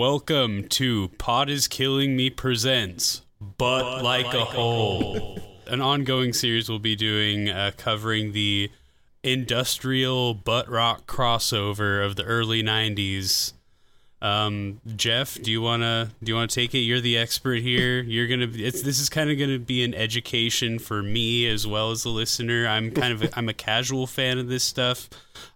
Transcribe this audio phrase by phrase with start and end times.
[0.00, 3.20] Welcome to Pod is Killing Me presents
[3.58, 5.38] But, like, a Hole.
[5.66, 8.70] An ongoing series we'll be doing uh, covering the
[9.22, 13.52] industrial butt rock crossover of the early 90s.
[14.22, 16.80] Um, Jeff, do you wanna do you wanna take it?
[16.80, 18.02] You're the expert here.
[18.02, 18.48] You're gonna.
[18.52, 22.10] It's this is kind of gonna be an education for me as well as the
[22.10, 22.66] listener.
[22.66, 25.08] I'm kind of a, I'm a casual fan of this stuff.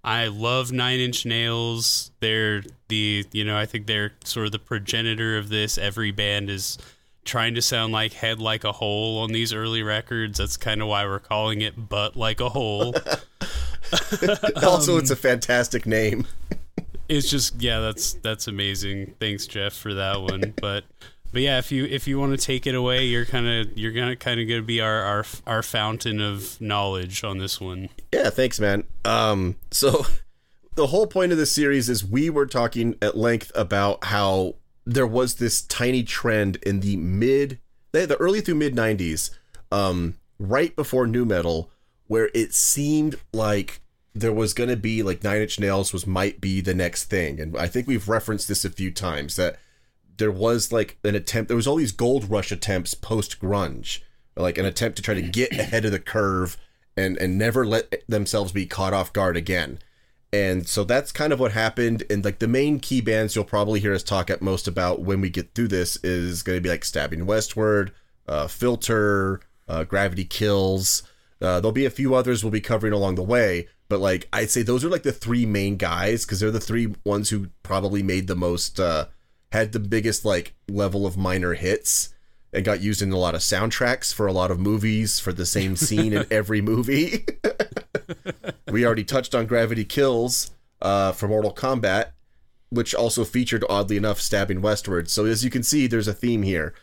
[0.03, 2.11] I love Nine Inch Nails.
[2.21, 5.77] They're the you know I think they're sort of the progenitor of this.
[5.77, 6.79] Every band is
[7.24, 10.38] trying to sound like Head Like a Hole on these early records.
[10.38, 12.95] That's kind of why we're calling it Butt Like a Hole.
[14.62, 16.27] also, it's a fantastic name.
[17.09, 19.15] It's just yeah, that's that's amazing.
[19.21, 20.55] Thanks, Jeff, for that one.
[20.61, 20.85] But
[21.33, 23.93] but yeah, if you if you want to take it away, you're kind of you're
[23.93, 27.89] gonna kind of gonna be our, our our fountain of knowledge on this one.
[28.13, 28.85] Yeah, thanks, man.
[29.05, 30.07] Um, so
[30.77, 34.55] the whole point of this series is we were talking at length about how
[34.87, 37.59] there was this tiny trend in the mid,
[37.93, 39.30] the early through mid '90s,
[39.73, 41.68] um, right before nu metal,
[42.07, 43.80] where it seemed like
[44.15, 47.40] there was going to be like Nine Inch Nails was might be the next thing,
[47.40, 49.59] and I think we've referenced this a few times that
[50.16, 51.48] there was like an attempt.
[51.48, 54.01] There was all these gold rush attempts post grunge,
[54.37, 56.56] like an attempt to try to get ahead of the curve
[56.96, 59.79] and and never let themselves be caught off guard again.
[60.32, 62.02] And so that's kind of what happened.
[62.10, 65.21] And like the main key bands you'll probably hear us talk at most about when
[65.21, 67.93] we get through this is going to be like Stabbing Westward,
[68.26, 71.04] uh, Filter, uh, Gravity Kills.
[71.41, 74.50] Uh, there'll be a few others we'll be covering along the way, but like I'd
[74.50, 78.03] say those are like the three main guys because they're the three ones who probably
[78.03, 79.06] made the most, uh,
[79.53, 82.15] had the biggest like level of minor hits
[82.53, 85.44] and got used in a lot of soundtracks for a lot of movies for the
[85.44, 87.25] same scene in every movie.
[88.71, 92.10] we already touched on Gravity Kills uh, for Mortal Kombat,
[92.71, 95.10] which also featured, oddly enough, Stabbing Westward.
[95.10, 96.75] So as you can see, there's a theme here.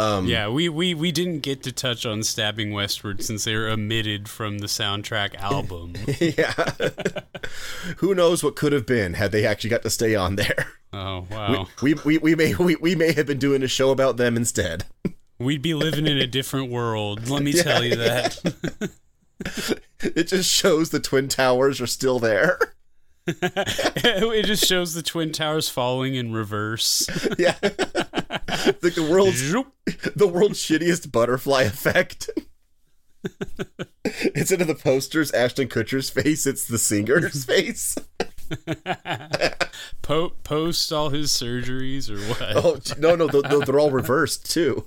[0.00, 3.68] Um, yeah, we, we, we didn't get to touch on Stabbing Westward since they were
[3.68, 5.94] omitted from the soundtrack album.
[6.20, 6.54] yeah.
[7.98, 10.72] Who knows what could have been had they actually got to stay on there.
[10.92, 11.68] Oh wow.
[11.82, 14.36] We we, we, we may we, we may have been doing a show about them
[14.36, 14.84] instead.
[15.38, 18.54] We'd be living in a different world, let me yeah, tell you that.
[20.00, 22.58] it just shows the Twin Towers are still there.
[23.26, 27.06] it just shows the twin towers falling in reverse.
[27.38, 29.52] yeah, it's like the world's
[30.14, 32.30] the world's shittiest butterfly effect.
[34.34, 37.96] Instead of the posters, Ashton Kutcher's face, it's the singer's face.
[40.02, 42.56] po- post all his surgeries or what?
[42.64, 44.86] Oh no, no, they're, they're all reversed too.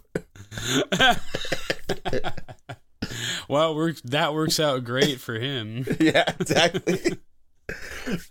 [3.48, 5.86] well, that works out great for him.
[6.00, 7.20] Yeah, exactly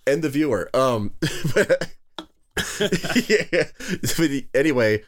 [0.07, 0.71] and the viewer.
[0.75, 1.13] Um,
[3.29, 3.65] yeah.
[4.55, 5.03] Anyway,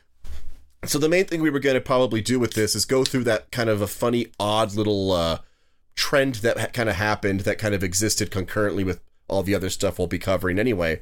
[0.85, 3.25] so the main thing we were going to probably do with this is go through
[3.25, 5.39] that kind of a funny, odd little uh,
[5.97, 9.71] trend that ha- kind of happened that kind of existed concurrently with all the other
[9.71, 11.01] stuff we'll be covering anyway.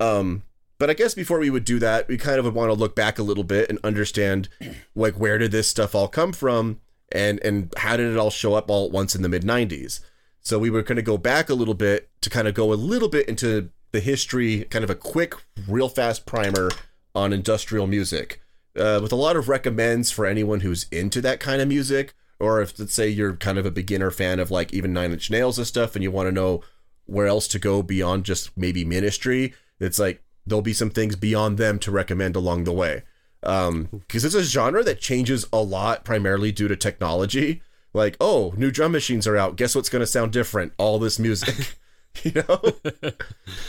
[0.00, 0.42] Um,
[0.78, 2.94] but I guess before we would do that, we kind of would want to look
[2.94, 4.48] back a little bit and understand,
[4.94, 8.54] like, where did this stuff all come from, and and how did it all show
[8.54, 10.00] up all at once in the mid '90s?
[10.48, 12.74] So we were going to go back a little bit to kind of go a
[12.74, 15.34] little bit into the history, kind of a quick,
[15.68, 16.70] real fast primer
[17.14, 18.40] on industrial music,
[18.74, 22.62] uh, with a lot of recommends for anyone who's into that kind of music, or
[22.62, 25.58] if let's say you're kind of a beginner fan of like even Nine Inch Nails
[25.58, 26.62] and stuff, and you want to know
[27.04, 29.52] where else to go beyond just maybe Ministry.
[29.78, 33.02] It's like there'll be some things beyond them to recommend along the way,
[33.42, 37.60] because um, it's a genre that changes a lot, primarily due to technology
[37.92, 39.56] like, oh, new drum machines are out.
[39.56, 40.72] Guess what's going to sound different?
[40.78, 41.78] All this music.
[42.24, 42.60] you know?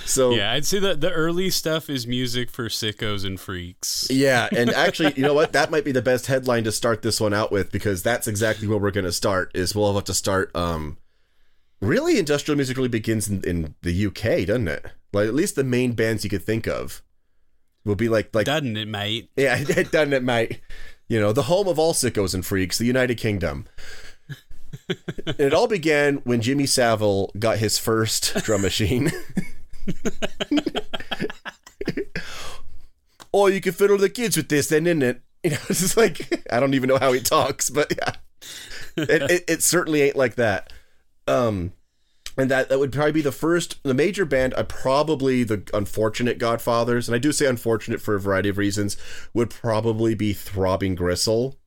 [0.06, 4.08] so Yeah, I'd say that the early stuff is music for sickos and freaks.
[4.10, 5.54] Yeah, and actually, you know what?
[5.60, 8.68] That might be the best headline to start this one out with because that's exactly
[8.68, 9.52] where we're going to start.
[9.54, 10.98] Is we'll have to start um
[11.82, 14.86] really industrial music really begins in, in the UK, doesn't it?
[15.12, 17.02] Like at least the main bands you could think of
[17.84, 19.32] will be like like doesn't it, mate?
[19.36, 20.62] Yeah, it doesn't it, mate?
[21.08, 23.66] You know, the home of all sickos and freaks, the United Kingdom
[25.38, 29.12] it all began when Jimmy Savile got his first drum machine.
[33.34, 35.22] oh, you can fiddle the kids with this, then, isn't it?
[35.44, 38.16] You know, it's just like I don't even know how he talks, but yeah,
[38.98, 40.74] it, it, it certainly ain't like that.
[41.28, 41.74] Um,
[42.38, 44.54] and that that would probably be the first, the major band.
[44.58, 48.98] I probably the unfortunate Godfathers, and I do say unfortunate for a variety of reasons,
[49.34, 51.59] would probably be Throbbing Gristle.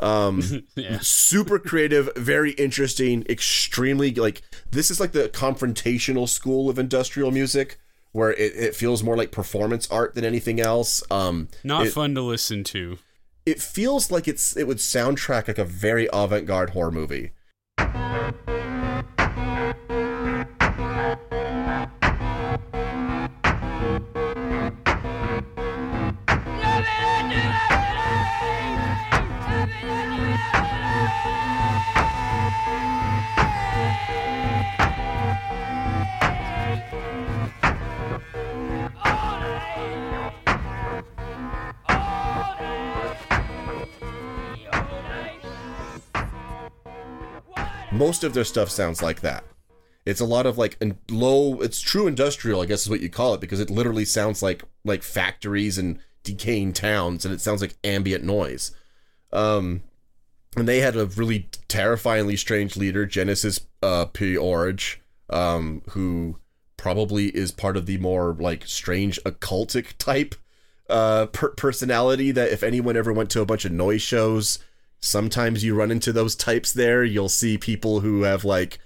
[0.00, 0.42] Um,
[0.74, 0.98] yeah.
[1.00, 7.78] super creative, very interesting, extremely like this is like the confrontational school of industrial music
[8.12, 11.02] where it, it feels more like performance art than anything else.
[11.10, 12.98] Um, Not it, fun to listen to.
[13.46, 17.32] It feels like it's it would soundtrack like a very avant garde horror movie.
[48.00, 49.44] Most of their stuff sounds like that.
[50.06, 51.60] It's a lot of like in low.
[51.60, 54.64] It's true industrial, I guess is what you call it, because it literally sounds like
[54.86, 58.74] like factories and decaying towns, and it sounds like ambient noise.
[59.34, 59.82] Um,
[60.56, 66.38] and they had a really terrifyingly strange leader, Genesis uh, P-Orridge, um, who
[66.78, 70.34] probably is part of the more like strange occultic type
[70.88, 74.58] uh per- personality that if anyone ever went to a bunch of noise shows
[75.00, 77.02] sometimes you run into those types there.
[77.02, 78.78] You'll see people who have like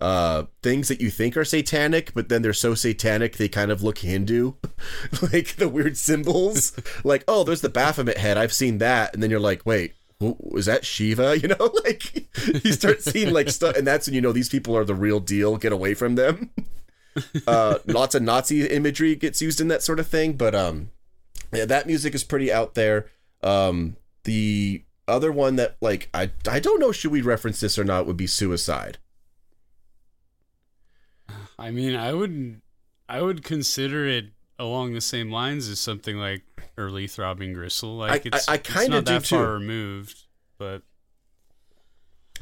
[0.00, 3.82] uh, things that you think are satanic, but then they're so satanic they kind of
[3.82, 4.54] look Hindu,
[5.32, 6.72] like the weird symbols.
[7.04, 8.36] like, oh, there's the Baphomet head.
[8.36, 9.94] I've seen that, and then you're like, wait.
[10.20, 11.36] Was that Shiva?
[11.42, 12.28] You know, like
[12.64, 15.18] you start seeing like stuff, and that's when you know these people are the real
[15.18, 15.56] deal.
[15.56, 16.50] Get away from them.
[17.48, 20.90] uh, lots of Nazi imagery gets used in that sort of thing, but um,
[21.52, 23.06] yeah, that music is pretty out there.
[23.42, 27.84] Um, the other one that like I I don't know should we reference this or
[27.84, 28.98] not would be suicide.
[31.58, 32.60] I mean, I would
[33.08, 34.26] I would consider it
[34.58, 36.42] along the same lines as something like
[36.78, 37.96] early throbbing gristle.
[37.96, 39.36] Like I, it's I, I kind of that too.
[39.36, 40.24] far removed,
[40.58, 40.82] but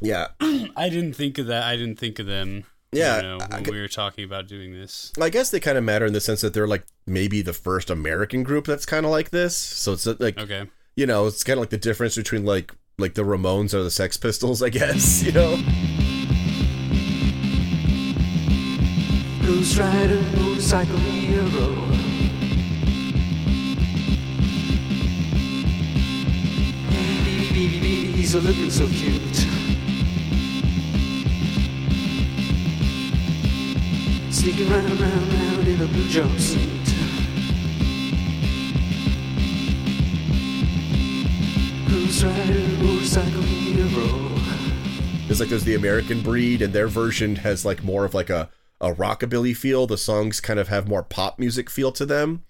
[0.00, 1.64] yeah, I didn't think of that.
[1.64, 2.64] I didn't think of them.
[2.92, 5.12] Yeah, you know, when I, we were talking about doing this.
[5.20, 7.88] I guess they kind of matter in the sense that they're like maybe the first
[7.88, 9.56] American group that's kind of like this.
[9.56, 10.66] So it's uh, like okay
[11.00, 13.91] you know, it's kind of like the difference between like like the Ramones or the
[13.91, 15.23] Sex Pistols, I guess.
[15.31, 15.58] You know.
[19.79, 21.75] Rider, motorcycle hero.
[28.14, 29.37] He's looking so cute.
[34.31, 36.89] Sneaking round, round in a blue jumpsuit.
[45.30, 48.50] It's like there's the American breed, and their version has like more of like a
[48.80, 49.86] a rockabilly feel.
[49.86, 52.42] The songs kind of have more pop music feel to them,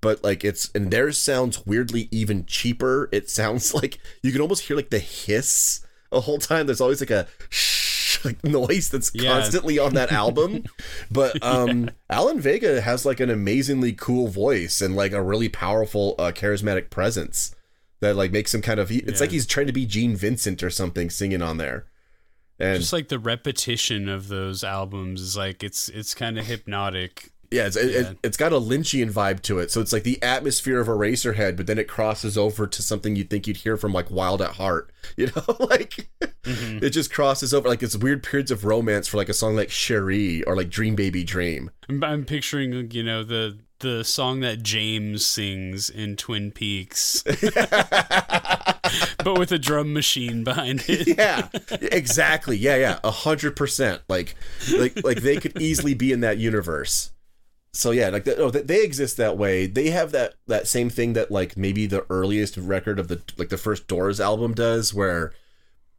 [0.00, 3.08] but like it's and theirs sounds weirdly even cheaper.
[3.10, 6.66] It sounds like you can almost hear like the hiss a whole time.
[6.66, 9.32] There's always like a shh like noise that's yeah.
[9.32, 10.62] constantly on that album.
[11.10, 16.14] but um Alan Vega has like an amazingly cool voice and like a really powerful
[16.20, 17.56] uh, charismatic presence
[18.00, 19.24] that like makes him kind of he, it's yeah.
[19.24, 21.86] like he's trying to be Gene Vincent or something singing on there.
[22.60, 27.30] And just like the repetition of those albums is like it's it's kind of hypnotic.
[27.50, 28.10] Yeah, it's it, yeah.
[28.10, 29.70] It, it's got a Lynchian vibe to it.
[29.70, 33.30] So it's like the atmosphere of Eraserhead, but then it crosses over to something you'd
[33.30, 34.92] think you'd hear from like Wild at Heart.
[35.16, 36.84] You know, like mm-hmm.
[36.84, 39.68] it just crosses over like it's weird periods of romance for like a song like
[39.68, 41.70] Cheree or like Dream Baby Dream.
[41.88, 47.22] I'm, I'm picturing you know the the song that James sings in Twin Peaks,
[49.22, 51.16] but with a drum machine behind it.
[51.18, 52.56] yeah, exactly.
[52.56, 54.02] Yeah, yeah, a hundred percent.
[54.08, 54.34] Like,
[54.76, 57.12] like, like they could easily be in that universe.
[57.72, 59.66] So yeah, like oh, they exist that way.
[59.66, 63.50] They have that that same thing that like maybe the earliest record of the like
[63.50, 65.32] the first Doors album does, where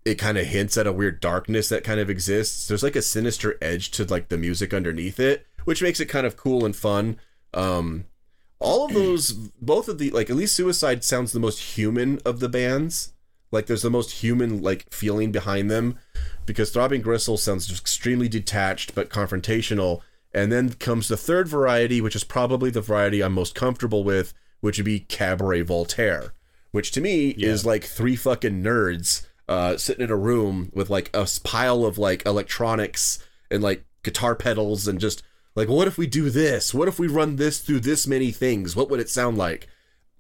[0.04, 2.68] it kind of hints at a weird darkness that kind of exists.
[2.68, 6.26] There's like a sinister edge to like the music underneath it, which makes it kind
[6.26, 7.18] of cool and fun
[7.54, 8.06] um,
[8.60, 12.40] all of those, both of the like, at least Suicide sounds the most human of
[12.40, 13.14] the bands.
[13.52, 15.98] Like, there's the most human like feeling behind them,
[16.46, 20.02] because Throbbing Gristle sounds extremely detached but confrontational.
[20.32, 24.36] And then comes the third variety, which is probably the variety I'm most comfortable with,
[24.62, 26.34] which would be Cabaret Voltaire,
[26.70, 27.50] which to me yeah.
[27.50, 31.98] is like three fucking nerds uh, sitting in a room with like a pile of
[31.98, 33.18] like electronics
[33.50, 35.24] and like guitar pedals and just
[35.56, 36.74] like, what if we do this?
[36.74, 38.76] What if we run this through this many things?
[38.76, 39.68] What would it sound like?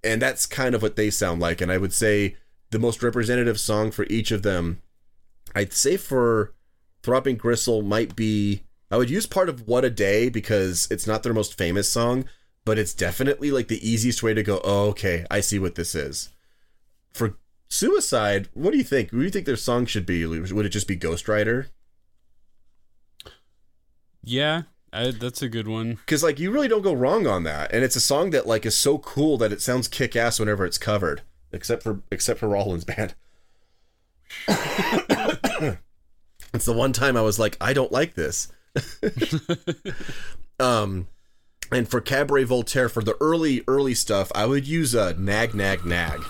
[0.04, 1.62] And that's kind of what they sound like.
[1.62, 2.36] And I would say
[2.72, 4.82] the most representative song for each of them,
[5.56, 6.54] I'd say for
[7.04, 8.64] Throbbing Gristle might be.
[8.92, 12.26] I would use part of What a Day because it's not their most famous song,
[12.66, 15.94] but it's definitely like the easiest way to go, oh, okay, I see what this
[15.94, 16.30] is.
[17.14, 19.12] For Suicide, what do you think?
[19.12, 20.26] What do you think their song should be?
[20.26, 21.68] Would it just be Ghost Rider?
[24.24, 25.96] Yeah, I, that's a good one.
[25.96, 28.66] because like you really don't go wrong on that, and it's a song that like
[28.66, 32.48] is so cool that it sounds kick ass whenever it's covered, except for except for
[32.48, 33.14] Rollins band.
[34.48, 35.78] it's
[36.66, 38.52] the one time I was like, I don't like this.
[40.60, 41.08] um,
[41.72, 45.54] and for Cabaret Voltaire for the early early stuff, I would use a uh, nag
[45.54, 46.24] nag nag.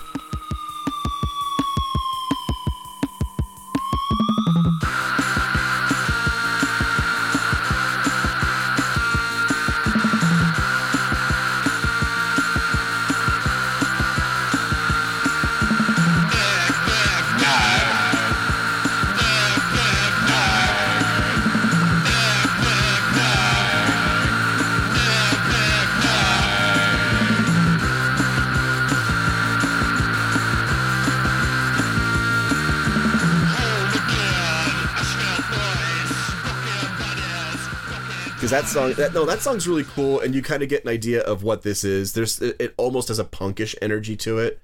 [38.50, 40.90] Because that song that no that song's really cool and you kind of get an
[40.90, 42.12] idea of what this is.
[42.12, 44.60] There's it, it almost has a punkish energy to it.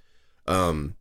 [0.46, 0.96] Um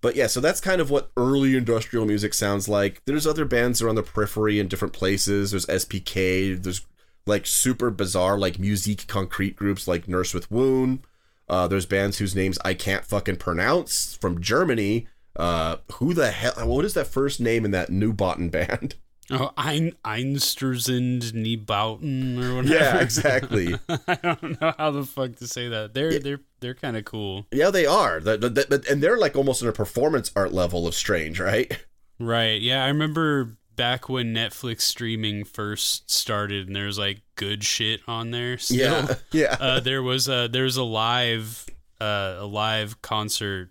[0.00, 3.02] but yeah so that's kind of what early industrial music sounds like.
[3.04, 5.50] There's other bands on the periphery in different places.
[5.50, 6.86] There's spk there's
[7.26, 11.00] like super bizarre like musique concrete groups like nurse with wound.
[11.46, 15.06] Uh, there's bands whose names i can't fucking pronounce from germany.
[15.36, 18.94] Uh, who the hell what is that first name in that Neubauten band
[19.30, 22.74] Oh, Ein Einstersund Niebauten or whatever.
[22.74, 23.74] Yeah, exactly.
[23.88, 25.94] I don't know how the fuck to say that.
[25.94, 27.46] They're they're they're kind of cool.
[27.50, 28.20] Yeah, they are.
[28.20, 31.78] The, the, the, and they're like almost on a performance art level of strange, right?
[32.18, 32.60] Right.
[32.60, 38.00] Yeah, I remember back when Netflix streaming first started, and there was like good shit
[38.06, 38.58] on there.
[38.58, 38.78] Still.
[38.78, 39.56] Yeah, yeah.
[39.58, 41.66] Uh, there was a there was a live
[42.00, 43.70] uh, a live concert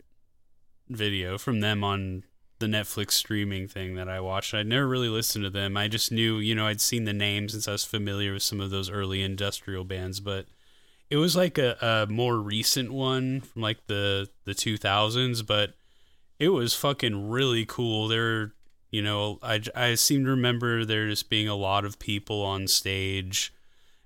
[0.90, 2.24] video from them on
[2.60, 4.54] the Netflix streaming thing that I watched.
[4.54, 5.76] I'd never really listened to them.
[5.76, 8.62] I just knew, you know, I'd seen the names since I was familiar with some
[8.62, 10.46] of those early industrial bands, but
[11.10, 15.74] it was like a, a more recent one from like the the 2000s, but
[16.40, 18.08] it was fucking really cool.
[18.08, 18.54] There,
[18.90, 22.68] you know, I I seem to remember there just being a lot of people on
[22.68, 23.54] stage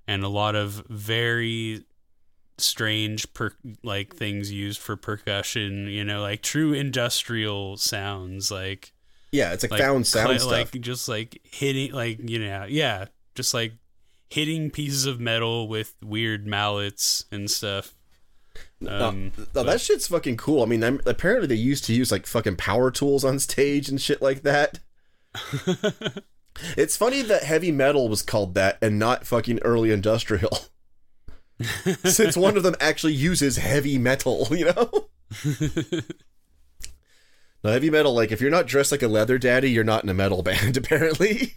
[0.07, 1.83] and a lot of very
[2.57, 3.51] strange per
[3.83, 8.93] like things used for percussion you know like true industrial sounds like
[9.31, 13.05] yeah it's like, found sound cl- stuff like just like hitting like you know yeah
[13.35, 13.73] just like
[14.29, 17.93] hitting pieces of metal with weird mallets and stuff
[18.87, 20.61] um, no, no, that shit's fucking cool.
[20.61, 23.99] I mean, I'm, apparently they used to use like fucking power tools on stage and
[23.99, 24.79] shit like that.
[26.77, 30.59] it's funny that heavy metal was called that and not fucking early industrial.
[32.03, 35.09] Since one of them actually uses heavy metal, you know?
[37.63, 40.09] now, heavy metal, like, if you're not dressed like a leather daddy, you're not in
[40.09, 41.53] a metal band, apparently.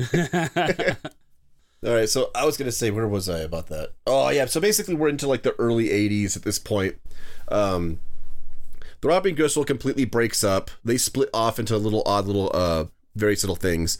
[1.82, 3.92] All right, so I was gonna say, where was I about that?
[4.06, 6.96] Oh yeah, so basically we're into like the early '80s at this point.
[7.48, 8.00] Um,
[9.00, 10.70] Throbbing Gristle completely breaks up.
[10.84, 13.96] They split off into little odd little uh various little things.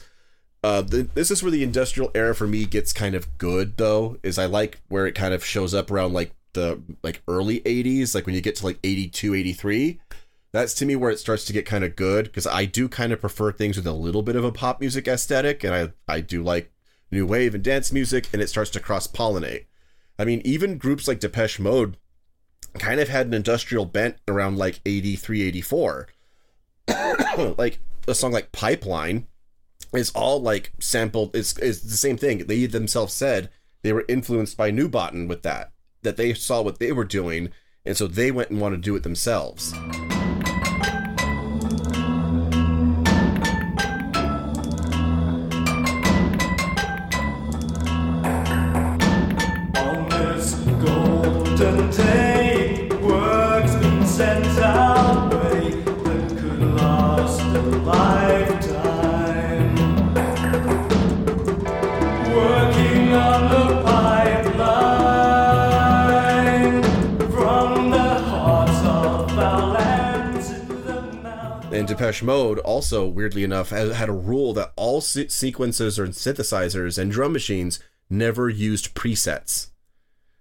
[0.63, 4.17] Uh, the, this is where the industrial era for me gets kind of good though.
[4.23, 8.13] Is I like where it kind of shows up around like the like early '80s,
[8.13, 9.99] like when you get to like '82, '83.
[10.51, 13.13] That's to me where it starts to get kind of good because I do kind
[13.13, 16.21] of prefer things with a little bit of a pop music aesthetic, and I I
[16.21, 16.71] do like
[17.09, 19.65] new wave and dance music, and it starts to cross pollinate.
[20.19, 21.97] I mean, even groups like Depeche Mode
[22.77, 26.07] kind of had an industrial bent around like 83, 84.
[27.57, 29.27] like a song like Pipeline
[29.93, 32.45] is all like sampled, it's, it's the same thing.
[32.47, 33.49] They themselves said
[33.81, 35.71] they were influenced by Neubauten with that,
[36.03, 37.49] that they saw what they were doing,
[37.85, 39.73] and so they went and wanted to do it themselves.
[51.63, 52.30] and
[72.01, 77.11] Depeche Mode also, weirdly enough, had a rule that all se- sequencers or synthesizers and
[77.11, 77.79] drum machines
[78.09, 79.67] never used presets.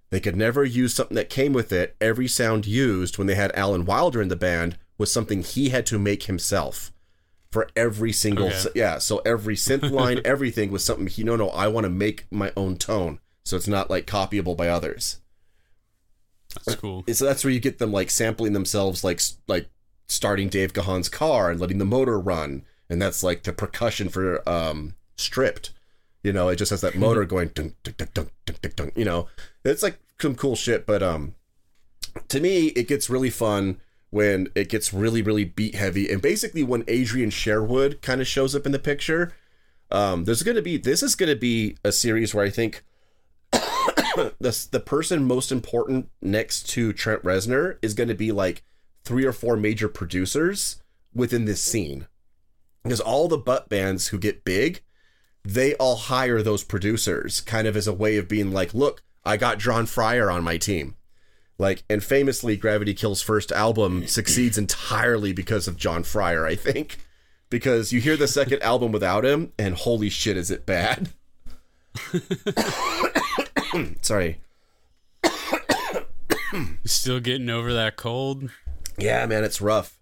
[0.08, 1.96] They could never use something that came with it.
[2.00, 5.84] Every sound used when they had Alan Wilder in the band was something he had
[5.86, 6.92] to make himself
[7.52, 8.68] for every single Okay.
[8.74, 8.96] yeah.
[8.96, 11.50] So every synth line, everything was something he no no.
[11.50, 15.20] I want to make my own tone, so it's not like copyable by others.
[16.64, 17.04] That's cool.
[17.12, 19.68] So that's where you get them like sampling themselves, like like
[20.10, 24.46] starting Dave Gahan's car and letting the motor run, and that's like the percussion for
[24.48, 25.72] um, stripped.
[26.22, 28.92] You know, it just has that motor going dunk dunk dunk dunk dunk dunk dunk.
[28.96, 29.28] You know,
[29.64, 30.86] it's like some cool shit.
[30.86, 31.34] But um,
[32.28, 36.62] to me, it gets really fun when it gets really really beat heavy, and basically
[36.62, 39.32] when Adrian Sherwood kind of shows up in the picture.
[39.92, 42.84] Um, there's gonna be this is gonna be a series where I think
[43.52, 48.62] the the person most important next to Trent Reznor is going to be like
[49.04, 50.82] three or four major producers
[51.14, 52.06] within this scene,
[52.82, 54.82] because all the butt bands who get big,
[55.44, 59.36] they all hire those producers, kind of as a way of being like, look, I
[59.36, 60.96] got John Fryer on my team.
[61.58, 66.98] Like, and famously, Gravity Kill's first album succeeds entirely because of John Fryer, I think.
[67.50, 71.10] Because you hear the second album without him, and holy shit, is it bad.
[74.00, 74.40] Sorry.
[76.84, 78.50] Still getting over that cold.
[79.00, 79.96] Yeah, man, it's rough.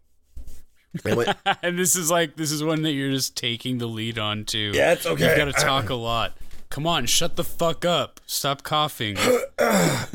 [1.63, 4.73] And this is like this is one that you're just taking the lead on too.
[4.75, 5.29] Yeah, it's okay.
[5.29, 6.37] You've got to talk a lot.
[6.71, 8.21] Come on, shut the fuck up.
[8.27, 9.17] Stop coughing.
[9.59, 10.13] like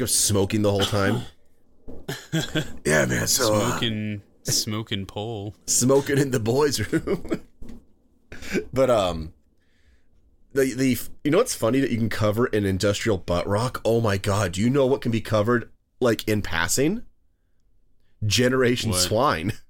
[0.00, 1.22] I'm smoking the whole time.
[2.84, 3.26] yeah, man.
[3.26, 5.54] So uh, Smoking smoking pole.
[5.66, 7.42] smoking in the boys' room.
[8.72, 9.32] but um,
[10.52, 13.80] the the you know what's funny that you can cover an industrial butt rock?
[13.84, 14.52] Oh my god!
[14.52, 17.02] Do you know what can be covered like in passing?
[18.24, 19.00] Generation What?
[19.00, 19.52] Swine.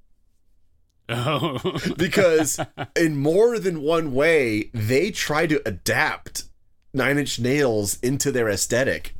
[1.08, 1.60] Oh.
[1.96, 2.58] because
[2.96, 6.46] in more than one way they try to adapt
[6.92, 9.14] Nine Inch Nails into their aesthetic.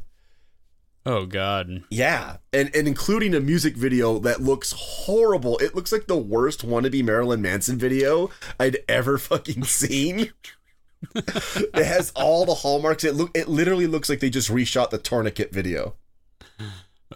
[1.05, 1.85] oh god.
[1.89, 5.59] Yeah, and and including a music video that looks horrible.
[5.59, 10.33] It looks like the worst wannabe Marilyn Manson video I'd ever fucking seen.
[11.15, 13.05] it has all the hallmarks.
[13.05, 15.95] It look it literally looks like they just reshot the tourniquet video.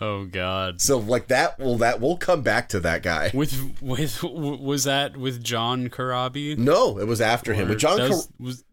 [0.00, 0.80] Oh god.
[0.80, 3.30] So like that will that we'll come back to that guy.
[3.34, 6.56] With with w- was that with John Corabi?
[6.58, 7.66] No, it was after him.
[7.66, 8.64] Or But John that Car- was,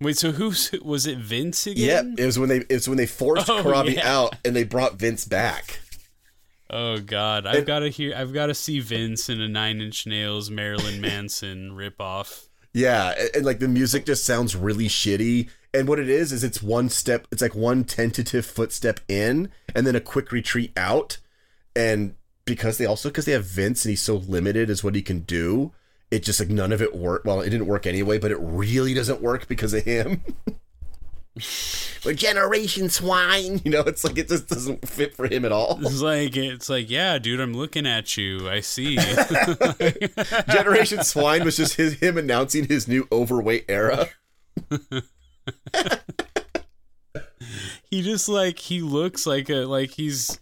[0.00, 3.48] Wait, so who's was it Vince Yeah, it was when they it's when they forced
[3.50, 4.12] Oh, Corabi yeah.
[4.18, 5.78] out and they brought Vince back.
[6.68, 10.06] Oh god, I've got to hear I've got to see Vince in a 9 Inch
[10.06, 12.45] Nails Marilyn Manson ripoff.
[12.76, 15.48] Yeah, and, like the music just sounds really shitty.
[15.72, 19.86] And what it is is it's one step, it's like one tentative footstep in, and
[19.86, 21.16] then a quick retreat out.
[21.74, 25.00] And because they also because they have Vince and he's so limited as what he
[25.00, 25.72] can do,
[26.10, 27.24] it just like none of it worked.
[27.24, 30.22] Well, it didn't work anyway, but it really doesn't work because of him.
[32.04, 33.80] We're generation swine, you know.
[33.80, 35.78] It's like it just doesn't fit for him at all.
[35.82, 38.48] It's like it's like, yeah, dude, I'm looking at you.
[38.48, 38.96] I see.
[40.48, 44.08] Generation Swine was just his, him announcing his new overweight era.
[47.90, 50.40] he just like he looks like a like he's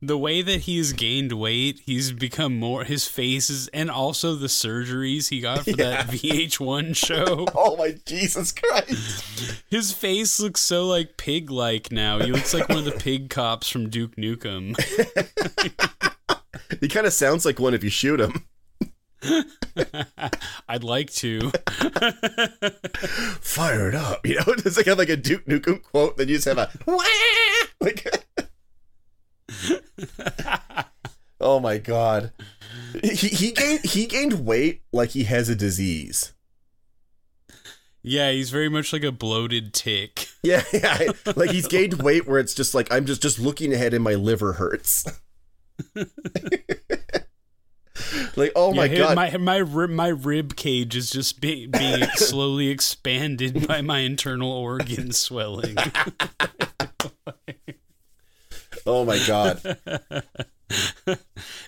[0.00, 4.46] the way that he's gained weight, he's become more his face is and also the
[4.46, 7.46] surgeries he got for that VH1 show.
[7.54, 9.62] Oh my Jesus Christ!
[9.68, 12.18] His face looks so like pig like now.
[12.20, 14.76] He looks like one of the pig cops from Duke Nukem.
[16.80, 18.44] He kind of sounds like one if you shoot him.
[20.68, 21.50] I'd like to.
[23.40, 24.44] Fire it up, you know.
[24.46, 26.70] It's like have like a Duke Nukem quote, then you just have a
[27.80, 28.24] like.
[31.40, 32.32] oh my god,
[33.02, 36.32] he he gained he gained weight like he has a disease.
[38.02, 40.26] Yeah, he's very much like a bloated tick.
[40.44, 43.92] Yeah, yeah, like he's gained weight where it's just like I'm just just looking ahead
[43.92, 45.04] and my liver hurts.
[48.36, 52.04] like oh my yeah, god, my my rib, my rib cage is just be, being
[52.14, 55.76] slowly expanded by my internal organ swelling.
[58.88, 59.60] Oh my god.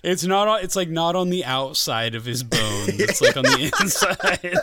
[0.03, 2.99] It's not on, it's like not on the outside of his bones.
[2.99, 4.57] It's like on the inside.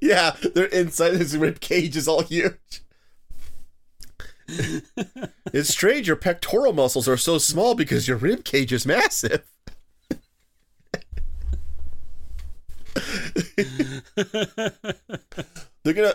[0.02, 2.82] Yeah, they're inside his rib cage is all huge.
[4.48, 9.44] it's strange your pectoral muscles are so small because your rib cage is massive.
[15.84, 16.14] they're gonna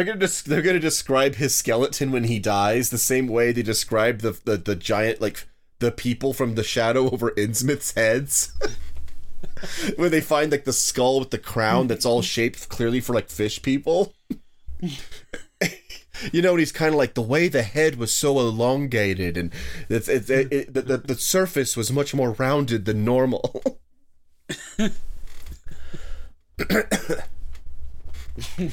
[0.00, 3.62] they're gonna des- they're gonna describe his skeleton when he dies the same way they
[3.62, 5.46] describe the the, the giant like
[5.78, 8.52] the people from the shadow over Innsmouth's heads.
[9.96, 13.28] Where they find like the skull with the crown that's all shaped clearly for like
[13.28, 14.14] fish people.
[14.80, 19.52] you know, and he's kind of like the way the head was so elongated, and
[19.90, 23.62] it, it, the, the the surface was much more rounded than normal.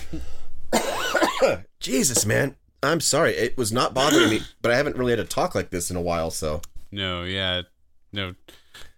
[1.80, 3.34] Jesus, man, I'm sorry.
[3.34, 5.96] It was not bothering me, but I haven't really had to talk like this in
[5.98, 6.32] a while.
[6.32, 7.64] So No, yeah,
[8.12, 8.34] no,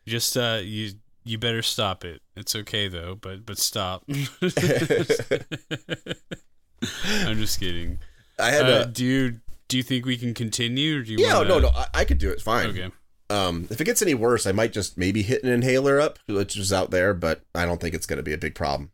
[0.07, 0.91] just uh, you
[1.23, 2.21] you better stop it.
[2.35, 4.03] It's okay though, but but stop.
[7.05, 7.99] I'm just kidding.
[8.37, 10.99] I had Uh, a do you do you think we can continue?
[10.99, 11.49] Or do you yeah, wanna...
[11.49, 12.33] no, no, I, I could do it.
[12.33, 12.67] It's fine.
[12.69, 12.89] Okay.
[13.29, 16.57] Um, if it gets any worse, I might just maybe hit an inhaler up, which
[16.57, 18.89] is out there, but I don't think it's going to be a big problem.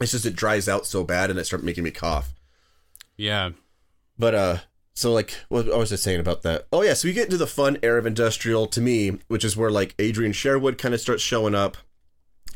[0.00, 2.34] It's just it dries out so bad and it starts making me cough.
[3.16, 3.50] Yeah.
[4.18, 4.58] But uh,
[4.94, 6.66] so like, what was I saying about that?
[6.72, 9.56] Oh yeah, so we get into the fun era of industrial to me, which is
[9.56, 11.76] where like Adrian Sherwood kind of starts showing up,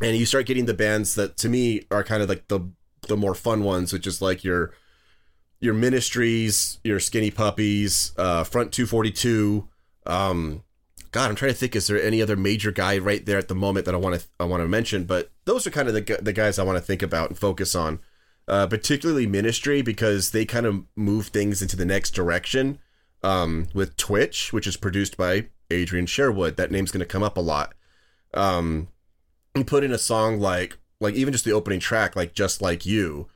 [0.00, 2.60] and you start getting the bands that to me are kind of like the
[3.08, 4.72] the more fun ones, which is like your
[5.60, 9.68] your ministries, your skinny puppies, uh, front two forty two.
[10.06, 10.64] Um,
[11.12, 11.76] God, I'm trying to think.
[11.76, 14.26] Is there any other major guy right there at the moment that I want to
[14.38, 15.04] I want to mention?
[15.04, 17.74] But those are kind of the the guys I want to think about and focus
[17.74, 17.98] on
[18.46, 22.78] uh, particularly ministry because they kind of move things into the next direction
[23.24, 26.56] um, with twitch which is produced by adrian sherwood.
[26.56, 27.74] That name's going to come up a lot.
[28.32, 28.88] Um,
[29.56, 32.86] and put in a song like like even just the opening track like just like
[32.86, 33.26] you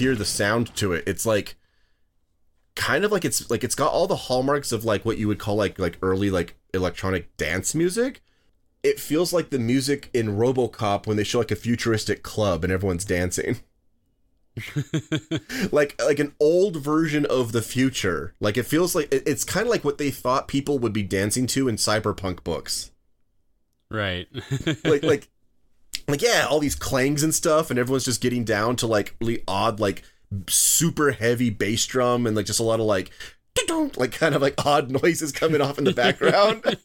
[0.00, 1.04] hear the sound to it.
[1.06, 1.56] It's like
[2.76, 5.38] kind of like it's like it's got all the hallmarks of like what you would
[5.38, 8.22] call like like early like electronic dance music.
[8.82, 12.72] It feels like the music in robocop when they show like a futuristic club and
[12.72, 13.60] everyone's dancing.
[15.72, 18.34] Like like an old version of the future.
[18.40, 21.02] Like it feels like it- it's kind of like what they thought people would be
[21.02, 22.90] dancing to in cyberpunk books.
[23.90, 24.28] Right.
[24.84, 25.29] like like
[26.10, 29.42] like yeah all these clangs and stuff and everyone's just getting down to like really
[29.46, 30.02] odd like
[30.48, 33.10] super heavy bass drum and like just a lot of like
[33.96, 36.64] like kind of like odd noises coming off in the background.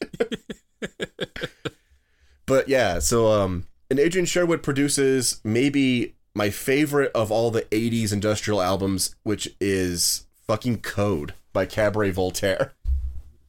[2.46, 8.12] But yeah so um and adrian sherwood produces maybe my favorite of all the 80s
[8.12, 12.75] industrial albums which is fucking code by cabaret voltaire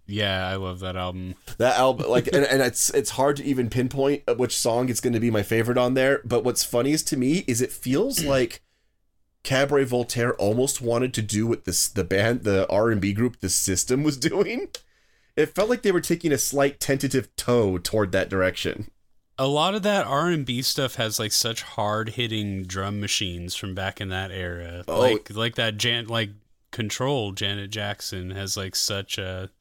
[0.08, 1.36] yeah, I love that album.
[1.58, 5.14] that album like and, and it's it's hard to even pinpoint which song is going
[5.14, 8.62] to be my favorite on there but what's funniest to me is it feels like
[9.44, 14.04] cabaret voltaire almost wanted to do what this the band the r&b group the system
[14.04, 14.68] was doing
[15.36, 18.90] it felt like they were taking a slight tentative toe toward that direction
[19.40, 23.56] A lot of that R and B stuff has like such hard hitting drum machines
[23.56, 24.84] from back in that era.
[24.88, 25.00] Oh.
[25.00, 26.32] Like like that Jan like
[26.72, 29.52] Control Janet Jackson has like such a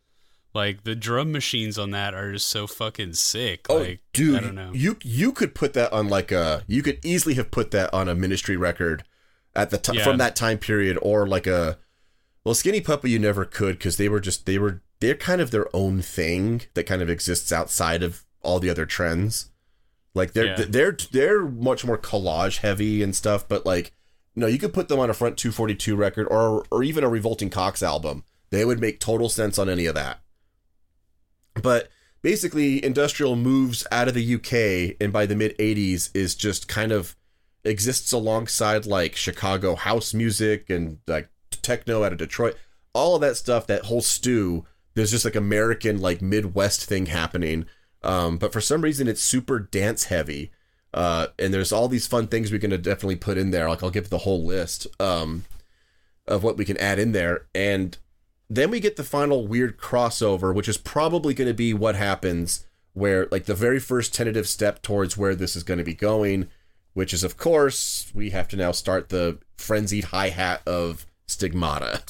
[0.56, 3.66] like the drum machines on that are just so fucking sick.
[3.68, 4.72] oh like dude I don't know.
[4.72, 8.08] you you could put that on like a you could easily have put that on
[8.08, 9.04] a ministry record
[9.54, 10.04] at the time Yeah.
[10.04, 11.78] from that time period or like a
[12.44, 15.50] well skinny puppy you never could because they were just they were they're kind of
[15.50, 19.50] their own thing that kind of exists outside of all the other trends
[20.14, 20.64] like they're Yeah.
[20.68, 23.92] they're they're much more collage heavy and stuff but like
[24.34, 27.50] no you could put them on a front 242 record or or even a revolting
[27.50, 30.20] cocks album they would make total sense on any of that
[31.62, 31.88] but
[32.22, 36.92] basically industrial moves out of the UK and by the mid 80s is just kind
[36.92, 37.16] of
[37.64, 42.56] exists alongside like Chicago house music and like techno out of Detroit.
[42.92, 44.64] All of that stuff that whole stew
[44.94, 47.66] there's just like American like Midwest thing happening.
[48.02, 50.50] Um, but for some reason it's super dance heavy.
[50.94, 53.68] Uh, and there's all these fun things we're to definitely put in there.
[53.68, 55.44] Like I'll give the whole list um,
[56.26, 57.46] of what we can add in there.
[57.54, 57.98] And
[58.48, 62.66] then we get the final weird crossover, which is probably going to be what happens
[62.92, 66.48] where, like, the very first tentative step towards where this is going to be going,
[66.94, 72.02] which is, of course, we have to now start the frenzied hi hat of Stigmata.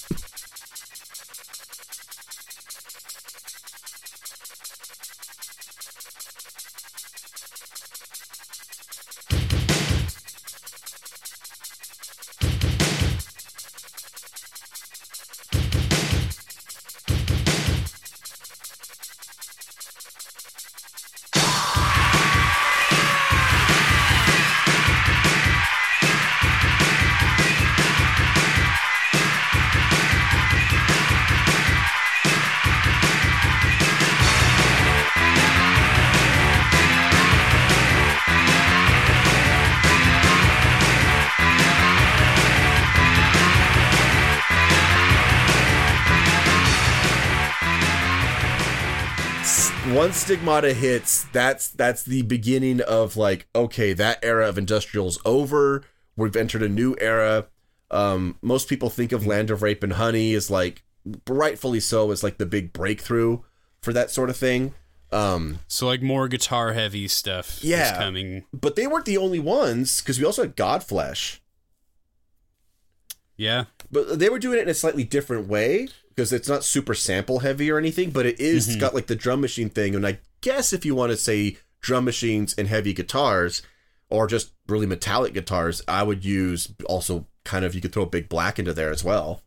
[49.97, 55.85] Once stigmata hits that's that's the beginning of like okay that era of industrial's over
[56.17, 57.47] we've entered a new era.
[57.91, 60.83] Um, most people think of Land of Rape and Honey as like,
[61.29, 63.41] rightfully so, as like the big breakthrough
[63.83, 64.75] for that sort of thing.
[65.13, 67.93] Um, So like more guitar heavy stuff Yeah.
[67.93, 68.45] is coming.
[68.53, 71.39] but they weren't the only ones because we also had Godflesh.
[73.37, 73.67] Yeah.
[73.93, 77.41] but they were doing it in a slightly different way because it's not super sample
[77.41, 78.81] heavy or anything, but it is- Mm-hmm.
[78.81, 79.95] got like the drum machine thing.
[79.95, 83.63] And I guess if you want to say drum machines and heavy guitars,
[84.09, 88.07] or just really metallic guitars, I would use also kind of you could throw a
[88.07, 89.43] Big Black into there as well,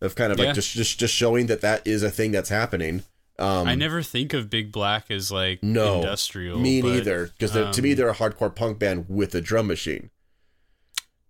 [0.00, 0.46] of kind of Yeah.
[0.46, 3.02] like just just just showing that that is a thing that's happening.
[3.38, 6.58] Um, I never think of Big Black as like no industrial.
[6.58, 9.66] me but, neither, because to me um, they're a hardcore punk band with a drum
[9.66, 10.08] machine.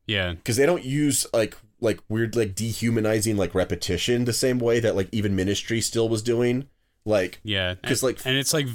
[0.07, 0.35] Yeah.
[0.35, 4.97] because they don't use like like weird like dehumanizing like repetition the same way that
[4.97, 6.67] like even ministry still was doing
[7.05, 7.75] like Yeah.
[7.83, 8.67] 'Cause, And- like- and it's like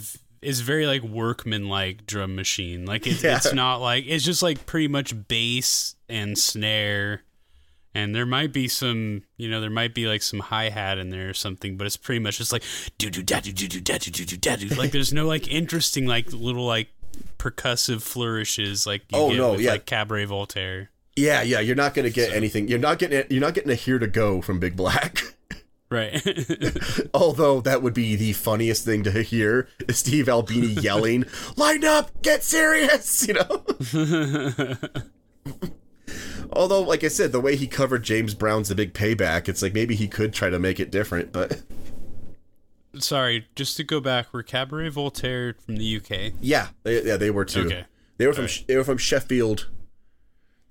[0.41, 2.85] it's very like workman like drum machine.
[2.85, 3.37] Like it's Yeah.
[3.37, 7.23] it's not like it's just like pretty much bass and snare.
[7.93, 11.09] And there might be some, you know, there might be like some hi hat in
[11.09, 12.63] there or something, but it's pretty much just like
[12.97, 14.67] do do da do do do da do do do da do.
[14.69, 16.87] Like there's no like interesting like little like
[17.37, 19.71] percussive flourishes like you Oh, get no, with yeah.
[19.71, 20.89] like Cabaret Voltaire.
[21.21, 23.99] Yeah yeah you're not gonna get anything you're not getting you're not getting a here
[23.99, 25.21] to go from big black
[25.89, 26.21] Right.
[27.13, 31.25] although that would be the funniest thing to hear is steve albini yelling
[31.57, 33.63] line up get serious you know
[36.53, 39.73] although like i said the way he covered james brown's the big payback it's like
[39.73, 41.61] maybe he could try to make it different but
[42.99, 46.33] Sorry, just to go back, we're Cabaret Voltaire from the UK.
[46.41, 47.61] Yeah, they, yeah, they were too.
[47.61, 47.85] Okay.
[48.17, 49.69] They were from they were from Sheffield.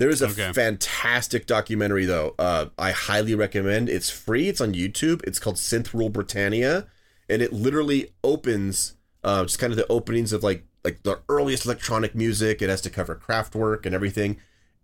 [0.00, 0.50] There is a Okay.
[0.54, 2.34] fantastic documentary though.
[2.38, 3.90] Uh, I highly recommend.
[3.90, 4.48] It's free.
[4.48, 5.22] It's on YouTube.
[5.26, 6.86] It's called Synth Rule Britannia,
[7.28, 11.66] and it literally opens uh, just kind of the openings of like like the earliest
[11.66, 12.62] electronic music.
[12.62, 14.38] It has to cover Kraftwerk and everything,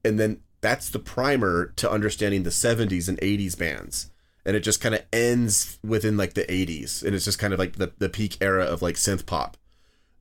[0.04, 4.10] and then that's the primer to understanding the 70s and 80s bands.
[4.44, 7.58] And it just kind of ends within like the 80s, and it's just kind of
[7.58, 9.56] like the, the peak era of like synth pop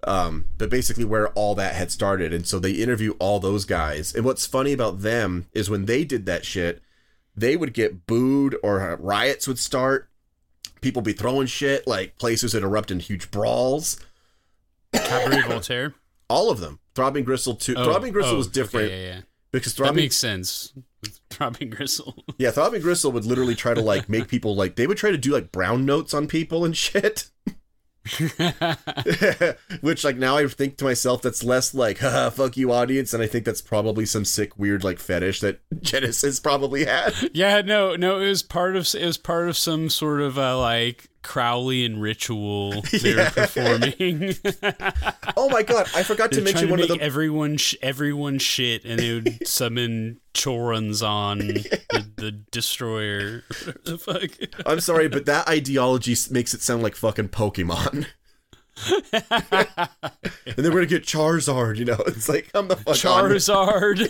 [0.05, 2.31] um, but basically where all that had started.
[2.31, 4.13] And so they interview all those guys.
[4.13, 6.81] And what's funny about them is when they did that shit,
[7.35, 10.09] they would get booed or riots would start.
[10.79, 13.99] People be throwing shit, like places would erupt in huge brawls.
[14.93, 15.95] Cabaret Voltaire.
[16.29, 16.79] All of them.
[16.93, 17.73] Throbbing Gristle too.
[17.75, 19.21] Oh, Throbbing Gristle oh, was different Okay, yeah, yeah.
[19.51, 20.73] because That Throbbing makes sense.
[21.29, 22.23] Throbbing Gristle.
[22.37, 25.17] yeah, Throbbing Gristle would literally try to like make people like they would try to
[25.17, 27.29] do like brown notes on people and shit.
[29.81, 33.23] Which like now I think to myself that's less like haha fuck you audience and
[33.23, 37.13] I think that's probably some sick weird like fetish that Genesis probably had.
[37.33, 40.57] yeah, no, no, it was part of it was part of some sort of uh,
[40.59, 44.35] like Crowleyan ritual they were performing.
[45.37, 48.39] Oh my god, I forgot to mention to one make of the everyone sh- everyone
[48.39, 51.39] shit, and they would summon Choronzon
[51.89, 53.43] the, the destroyer.
[53.83, 54.31] the fuck?
[54.65, 58.05] I'm sorry, but that ideology makes it sound like fucking Pokemon.
[58.87, 62.01] and then we're gonna get Charizard, you know?
[62.07, 62.95] It's like I'm the fuck.
[62.95, 64.09] Charizard.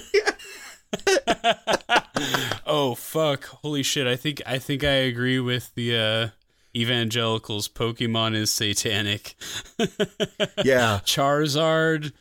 [2.68, 3.46] oh fuck!
[3.46, 4.06] Holy shit!
[4.06, 6.28] I think I think I agree with the uh,
[6.76, 7.68] evangelicals.
[7.68, 9.36] Pokemon is satanic.
[10.64, 11.00] Yeah.
[11.06, 12.12] Charizard.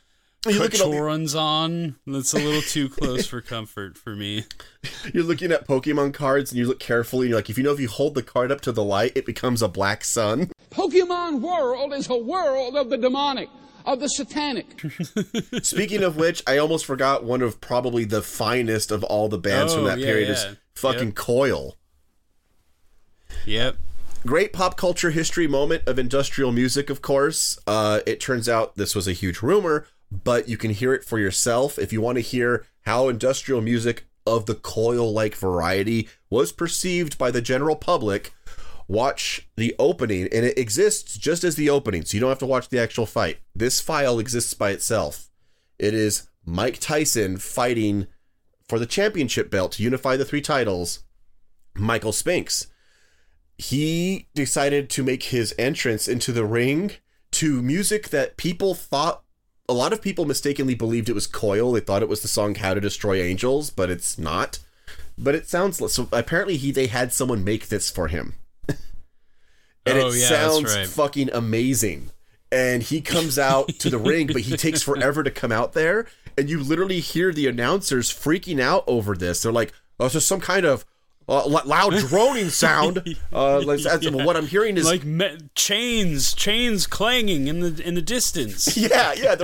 [0.46, 1.94] You Put look at all the- Choronzon.
[2.06, 4.44] That's a little too close for comfort for me.
[5.14, 7.72] You're looking at Pokemon cards and you look carefully and you're like, if you know
[7.72, 10.50] if you hold the card up to the light, it becomes a black sun.
[10.70, 13.48] Pokemon world is a world of the demonic,
[13.86, 14.82] of the satanic.
[15.62, 19.72] Speaking of which, I almost forgot one of probably the finest of all the bands
[19.72, 20.34] from Oh, that yeah, period yeah.
[20.34, 21.14] is fucking Yep.
[21.14, 21.76] Coil.
[23.46, 23.76] Yep.
[24.26, 27.58] Great pop culture history moment of industrial music, of course.
[27.66, 31.18] Uh, it turns out this was a huge rumor, but you can hear it for
[31.18, 36.52] yourself if you want to hear how industrial music of the coil like variety was
[36.52, 38.32] perceived by the general public.
[38.88, 42.46] Watch the opening, and it exists just as the opening, so you don't have to
[42.46, 43.40] watch the actual fight.
[43.54, 45.28] This file exists by itself.
[45.78, 48.06] It is Mike Tyson fighting
[48.70, 51.04] for the championship belt to unify the three titles.
[51.76, 52.68] Michael Spinks
[53.58, 56.92] he decided to make his entrance into the ring
[57.32, 59.22] to music that people thought
[59.68, 61.72] a lot of people mistakenly believed it was Coil.
[61.72, 64.58] They thought it was the song How to Destroy Angels, but it's not.
[65.16, 68.34] But it sounds so apparently he they had someone make this for him.
[68.68, 68.78] and
[69.86, 70.86] Oh, it yeah, sounds right.
[70.86, 72.10] fucking amazing.
[72.52, 76.06] And he comes out to the ring, but he takes forever to come out there.
[76.36, 79.42] And you literally hear the announcers freaking out over this.
[79.42, 80.84] They're like, "Oh, there's some kind of
[81.28, 86.86] uh, loud droning sound." Uh, like, that's- What I'm hearing is Like me- chains, chains
[86.86, 88.76] clanging in the in the distance.
[88.84, 89.34] Yeah, yeah,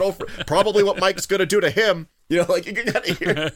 [0.47, 2.09] probably what Mike's gonna do to him.
[2.29, 3.51] You know, like you gotta hear,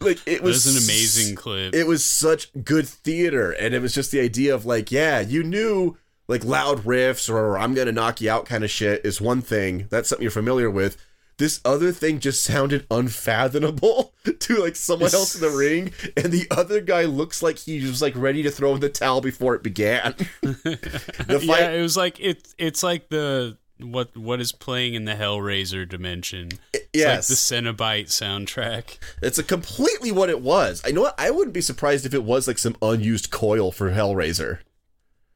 [0.00, 1.74] like it It was was an amazing clip.
[1.74, 5.42] It was such good theater, and it was just the idea of like, yeah, you
[5.42, 5.96] knew
[6.28, 9.86] like loud riffs or I'm gonna knock you out kind of shit is one thing.
[9.90, 10.96] That's something you're familiar with.
[11.38, 16.48] This other thing just sounded unfathomable to like someone else in the ring, and the
[16.50, 19.62] other guy looks like he was like ready to throw in the towel before it
[19.62, 20.14] began.
[20.42, 25.04] the fight, yeah, it was like it's it's like the what what is playing in
[25.04, 26.50] the Hellraiser dimension.
[26.72, 27.30] It's yes.
[27.30, 28.98] like the Cenobite soundtrack.
[29.22, 30.82] It's a completely what it was.
[30.84, 33.92] I know what I wouldn't be surprised if it was like some unused coil for
[33.92, 34.58] Hellraiser.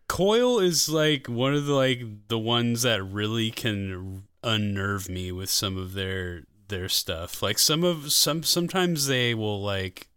[0.08, 5.50] Coil is like one of the like the ones that really can unnerve me with
[5.50, 7.42] some of their their stuff.
[7.42, 10.09] Like some of some sometimes they will like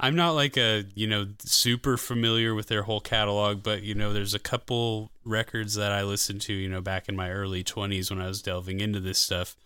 [0.00, 4.12] I'm not like a, you know, super familiar with their whole catalog, but you know,
[4.12, 8.10] there's a couple records that I listened to, you know, back in my early 20s
[8.10, 9.56] when I was delving into this stuff.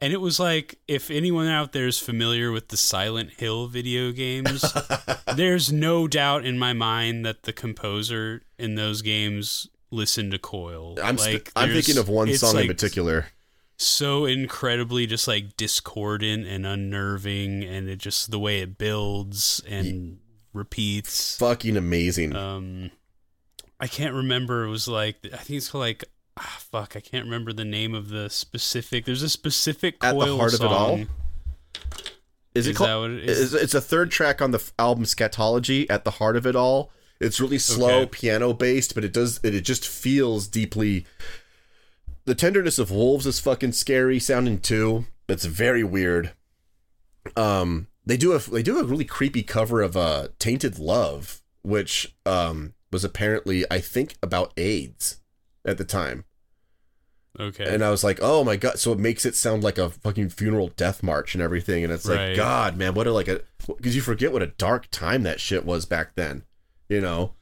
[0.00, 4.10] And it was like if anyone out there is familiar with the Silent Hill video
[4.10, 4.64] games,
[5.34, 10.96] there's no doubt in my mind that the composer in those games listened to Coil.
[11.02, 13.26] I'm sp- I'm thinking of one song in particular.
[13.76, 20.18] So incredibly just like discordant and unnerving and it just the way it builds and
[20.52, 21.36] repeats.
[21.36, 22.34] Fucking amazing.
[22.34, 22.90] Um
[23.78, 26.04] I can't remember it was like I think it's called like
[26.36, 29.04] ah, fuck, I can't remember the name of the specific.
[29.04, 30.96] There's a specific Coil At the Heart of It All?
[30.96, 31.06] song.
[32.54, 33.10] Is it called?
[33.12, 33.54] it is?
[33.54, 35.86] It's a third track on the album Scatology.
[35.88, 38.10] At the heart of it all, it's really slow, Okay.
[38.10, 41.06] piano based, but it does it, it just feels deeply.
[42.24, 45.06] The tenderness of wolves is fucking scary sounding too.
[45.28, 46.32] It's very weird.
[47.36, 52.14] Um, they do a they do a really creepy cover of uh "Tainted Love," which
[52.24, 55.20] um was apparently I think about AIDS
[55.64, 56.24] at the time.
[57.38, 57.72] Okay.
[57.72, 58.78] And I was like, oh my god!
[58.78, 61.84] So it makes it sound like a fucking funeral death march and everything.
[61.84, 64.88] And it's like, God, man, what a like a because you forget what a dark
[64.90, 66.44] time that shit was back then.
[66.88, 67.34] You know?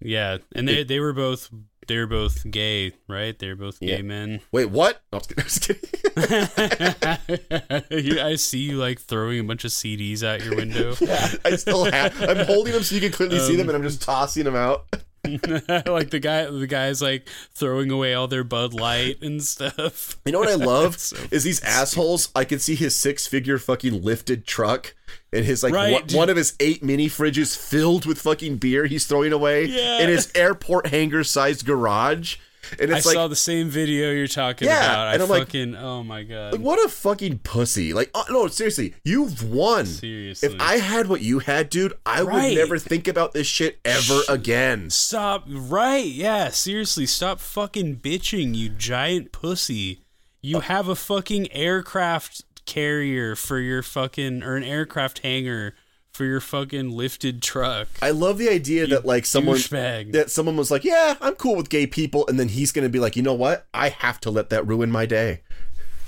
[0.00, 1.50] yeah, and they they were both
[1.88, 3.36] they were both gay, right?
[3.38, 4.02] They were both gay Yeah.
[4.02, 4.40] men.
[4.52, 5.02] Wait, what?
[5.12, 5.82] No, I'm just kidding.
[6.16, 7.82] I'm just kidding.
[7.90, 10.94] You- I see you like throwing a bunch of CDs out your window.
[11.44, 12.20] I still have.
[12.22, 14.54] I'm holding them so you can clearly see them, Um, and I'm just tossing them
[14.56, 14.84] out.
[15.24, 20.16] like the guy, the guy's like throwing away all their Bud Light and stuff.
[20.24, 22.30] You know what I love So is these assholes.
[22.34, 24.94] I can see his six figure fucking lifted truck
[25.32, 25.92] and his like Right.
[25.92, 30.00] one, one of his eight mini fridges filled with fucking beer he's throwing away Yeah.
[30.00, 32.36] in his airport hangar sized garage.
[32.78, 35.06] And I like saw the same video you're talking Yeah, about.
[35.08, 36.52] I and I'm like- fucking, oh my god.
[36.52, 37.92] Like, what a fucking pussy.
[37.92, 39.86] Like, oh, no, seriously, you've won.
[39.86, 40.48] Seriously.
[40.48, 44.20] If I had what you had, dude, I would never think about this shit ever
[44.28, 44.90] again.
[44.90, 45.44] Stop.
[45.48, 46.06] Right.
[46.06, 46.50] Yeah.
[46.50, 47.06] Seriously.
[47.06, 50.00] Stop fucking bitching, you giant pussy.
[50.42, 55.74] You uh, have a fucking aircraft carrier for your fucking, or an aircraft hangar
[56.12, 57.88] for your fucking lifted truck.
[58.02, 60.12] I love the idea that like someone douchebag.
[60.12, 62.90] that someone was like, "Yeah, I'm cool with gay people," and then he's going to
[62.90, 63.66] be like, "You know what?
[63.72, 65.42] I have to let that ruin my day."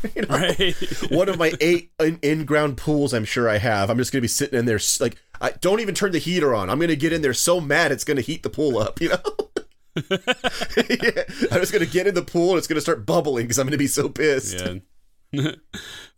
[0.16, 0.36] You know?
[0.36, 0.74] Right.
[1.12, 3.88] One of my eight in- in-ground pools, I'm sure I have.
[3.88, 6.54] I'm just going to be sitting in there like, I don't even turn the heater
[6.56, 6.70] on.
[6.70, 9.00] I'm going to get in there so mad it's going to heat the pool up.
[9.00, 9.22] You know.
[10.90, 13.44] yeah, I'm just going to get in the pool and it's going to start bubbling
[13.44, 14.60] because I'm going to be so pissed.
[15.30, 15.52] Yeah.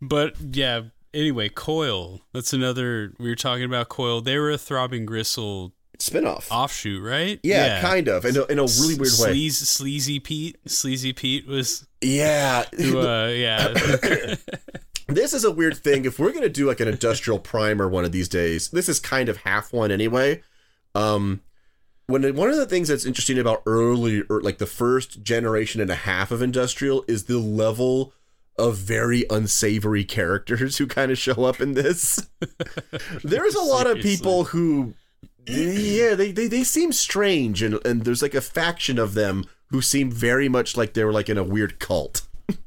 [0.00, 0.82] but yeah,
[1.14, 2.20] anyway, Coil.
[2.32, 4.20] That's another we were talking about Coil.
[4.20, 6.48] They were a throbbing gristle Spinoff.
[6.50, 7.40] offshoot, right?
[7.42, 9.34] Yeah, kind of, in a, in a really weird way.
[9.34, 10.58] Sleaze, sleazy Pete.
[10.66, 12.64] Sleazy Pete was Yeah.
[12.76, 13.68] who uh yeah.
[15.08, 16.04] this is a weird thing.
[16.04, 19.28] If we're gonna do like an industrial primer one of these days, this is kind
[19.28, 20.42] of half one anyway.
[20.94, 21.40] Um,
[22.06, 25.90] when one of the things that's interesting about early or like the first generation and
[25.90, 28.12] a half of industrial is the level
[28.56, 32.28] of very unsavory characters who kind of show up in this.
[33.24, 34.94] There's a lot of people who,
[35.46, 39.82] yeah, they, they they seem strange, and and there's like a faction of them who
[39.82, 42.22] seem very much like they were like in a weird cult.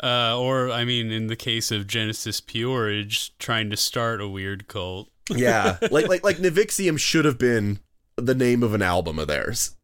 [0.00, 4.68] Uh, or I mean, in the case of Genesis P-Orridge, trying to start a weird
[4.68, 5.08] cult.
[5.28, 7.80] Yeah, like like like Nivixium should have been
[8.14, 9.74] the name of an album of theirs.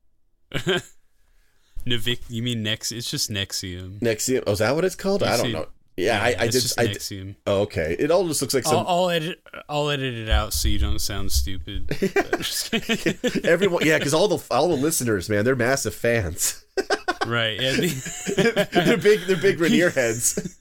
[1.86, 2.92] Nivik, you mean Nex?
[2.92, 3.98] It's just Nexium.
[4.00, 4.42] Nexium.
[4.46, 5.22] Oh, is that what it's called?
[5.22, 5.66] I don't know.
[5.96, 6.62] Yeah, I, I it's did.
[6.62, 6.96] just I did.
[6.96, 7.36] Nexium.
[7.46, 7.94] Oh, okay.
[7.98, 8.78] It all just looks like some.
[8.78, 9.40] I'll, I'll edit.
[9.68, 11.90] I'll edit it out so you don't sound stupid.
[13.44, 16.64] Everyone, yeah, because all the all the listeners, man, they're massive fans.
[17.26, 17.60] right?
[17.60, 17.72] Yeah.
[17.72, 19.20] the- they're big.
[19.26, 20.56] They're big Raniere heads.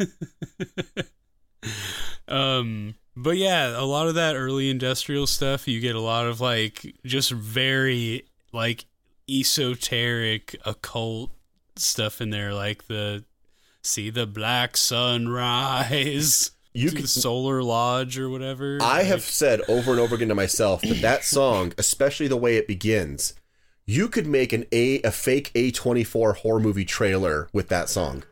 [2.27, 6.41] Um, but yeah, a lot of that early industrial stuff, you get a lot of
[6.41, 8.85] like just very like
[9.29, 11.31] esoteric occult
[11.75, 13.23] stuff in there, like the
[13.81, 16.51] see the black sun rise.
[16.75, 18.79] You could- Solar Lodge or whatever.
[18.81, 22.57] I have said over and over again to myself that that song, especially the way
[22.57, 23.35] it begins,
[23.85, 28.23] you could make an a a fake A24 horror movie trailer with that song.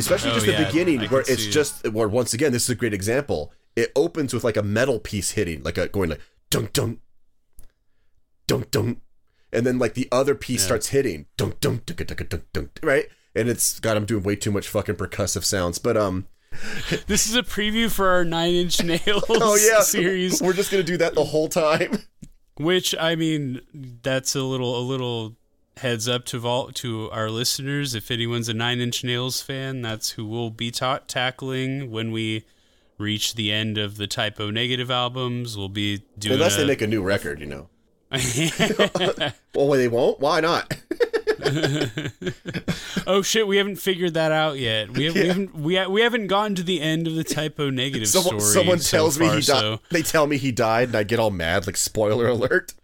[0.00, 2.64] Especially Oh, just yeah, the beginning I where it's see- just where once again this
[2.64, 3.52] is a great example.
[3.76, 6.20] It opens with like a metal piece hitting, like a going like
[6.50, 6.98] dunk dunk
[8.46, 8.98] dunk dunk,
[9.52, 10.66] and then like the other piece Yeah.
[10.66, 13.06] starts hitting dunk dunk dunk dunk dunk dunk, right?
[13.34, 16.26] And it's God, I'm doing way too much fucking percussive sounds, but um,
[17.06, 20.82] This is a preview for our Nine Inch Nails oh yeah, series, We're just gonna
[20.82, 21.98] do that the whole time.
[22.56, 23.60] which I mean,
[24.02, 25.36] that's a little a little
[25.80, 27.94] heads up to vault to our listeners.
[27.94, 32.44] If anyone's a Nine Inch Nails fan, that's who we'll be ta- tackling when we
[32.98, 35.56] reach the end of the Type O Negative albums.
[35.56, 37.68] We'll be doing Unless they make a new record, you know.
[39.54, 40.20] Well, they won't.
[40.20, 40.72] Why not?
[43.06, 44.90] oh shit, we haven't figured that out yet.
[44.90, 47.58] We, have, we haven't we, ha- we haven't gotten to the end of the Type
[47.58, 48.52] O Negative Someone, story.
[48.54, 49.60] someone so tells me far, he died.
[49.60, 52.74] so- They tell me he died, and I get all mad, like spoiler alert.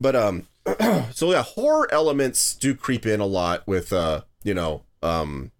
[0.00, 0.46] but um,
[1.12, 5.52] so yeah, horror elements do creep in a lot with uh, you know, um,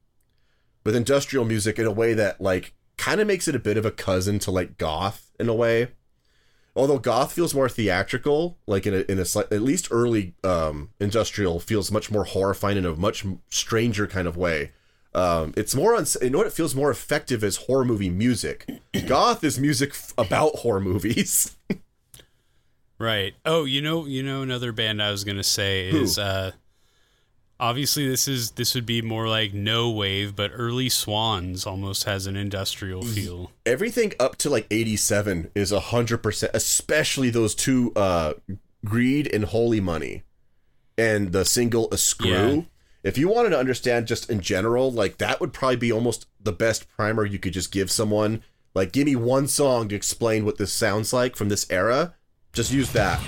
[0.85, 3.87] with industrial music in a way that like kind of makes it a bit of
[3.87, 5.89] a cousin to like goth in a way.
[6.77, 11.61] Although goth feels more theatrical, like in a in a at least early um industrial
[11.61, 14.73] feels much more horrifying in a much stranger kind of way.
[15.13, 16.47] Um, it's more on, you know what?
[16.47, 18.69] It feels more effective as horror movie music.
[19.07, 21.57] Goth is music f- about horror movies.
[23.01, 23.35] Right.
[23.47, 26.53] Oh, you know, you know, another band I was gonna say is uh,
[27.59, 32.27] obviously this is this would be more like no wave, but early Swans almost has
[32.27, 33.53] an industrial feel.
[33.65, 38.35] Everything up to like 87 is a 100%, especially those two, uh,
[38.85, 40.25] Greed and Holy Money
[40.99, 42.29] and the single A Screw.
[42.29, 42.63] Yeah.
[43.03, 46.53] If you wanted to understand just in general, like that would probably be almost the
[46.53, 48.43] best primer you could just give someone.
[48.75, 52.15] Like, give me one song to explain what this sounds like from this era.
[52.53, 53.21] Just use that.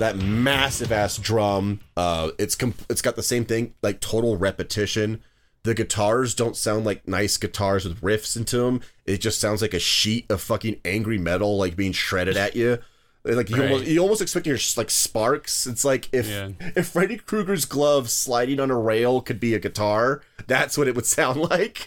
[0.00, 1.80] That massive ass drum.
[1.96, 5.22] Uh, it's comp- it's got the same thing, like total repetition.
[5.62, 8.80] The guitars don't sound like nice guitars with riffs into them.
[9.06, 12.78] It just sounds like a sheet of fucking angry metal, like being shredded at you.
[13.22, 13.70] Like you Right.
[13.70, 15.66] almost you almost expect your like sparks.
[15.66, 16.50] It's like if Yeah.
[16.74, 20.94] if Freddy Krueger's glove sliding on a rail could be a guitar, that's what it
[20.94, 21.86] would sound like.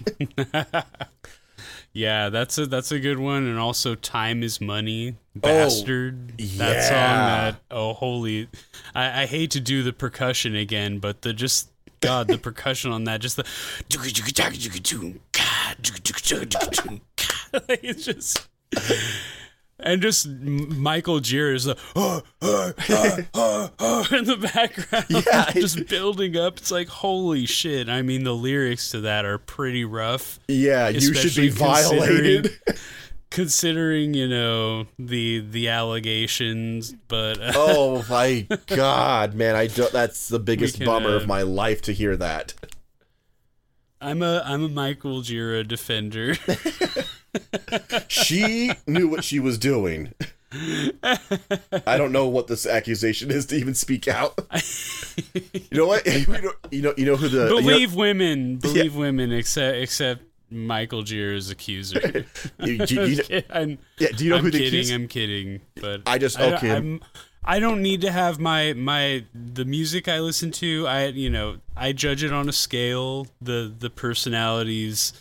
[1.93, 6.37] Yeah, that's a that's a good one, and also "Time Is Money," Oh, bastard.
[6.39, 6.97] That song.
[6.97, 8.49] That oh holy,
[8.95, 11.69] I, I hate to do the percussion again, but the just
[12.01, 13.45] God, the percussion on that, just the
[17.69, 18.47] it's just.
[19.83, 22.73] And just Michael is the oh, oh,
[23.79, 25.51] oh, in the background, Yeah.
[25.53, 26.57] just building up.
[26.57, 27.89] It's like holy shit.
[27.89, 32.43] I mean, the lyrics to that are pretty rough yeah, you should be violated.
[32.43, 32.77] considering-
[33.33, 39.55] considering you know the the allegations but uh, oh my god, man!
[39.55, 39.91] I don't.
[39.91, 42.53] That's the biggest can, bummer uh, of my life to hear that.
[44.03, 46.35] I'm a i'm a michael Gira defender
[48.07, 50.13] She knew what she was doing.
[50.53, 54.37] I don't know what this accusation is to even speak out.
[55.33, 55.41] You
[55.71, 56.05] know what?
[56.07, 59.77] You know, you know, you know who the you know- believe women believe women except
[59.77, 61.99] except Michael Gira's accuser.
[62.59, 64.79] I'm, yeah, do you know I'm who the kidding.
[64.79, 65.61] accuser- I'm kidding.
[65.81, 66.71] But I just- I, okay.
[66.75, 67.01] I'm,
[67.45, 70.87] I don't need to have my my the music I listen to.
[70.87, 73.27] I you know I judge it on a scale.
[73.41, 75.13] The the personalities.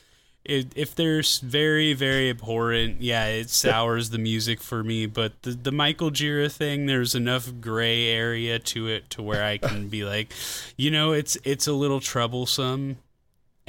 [0.45, 5.07] It, if they're very very abhorrent, yeah, it sours the music for me.
[5.07, 9.59] But the the Michael Gira thing, there's enough gray area to it to where I
[9.59, 10.33] can be like,
[10.77, 12.99] you know, it's it's a little troublesome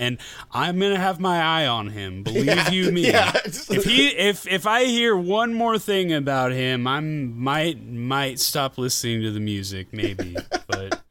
[0.03, 0.17] and
[0.51, 2.23] I'm gonna have my eye on him.
[2.23, 3.07] Believe Yeah, you me.
[3.07, 3.31] yeah.
[3.45, 8.77] if he if if I hear one more thing about him, I might might stop
[8.77, 10.35] listening to the music, maybe.
[10.67, 11.01] but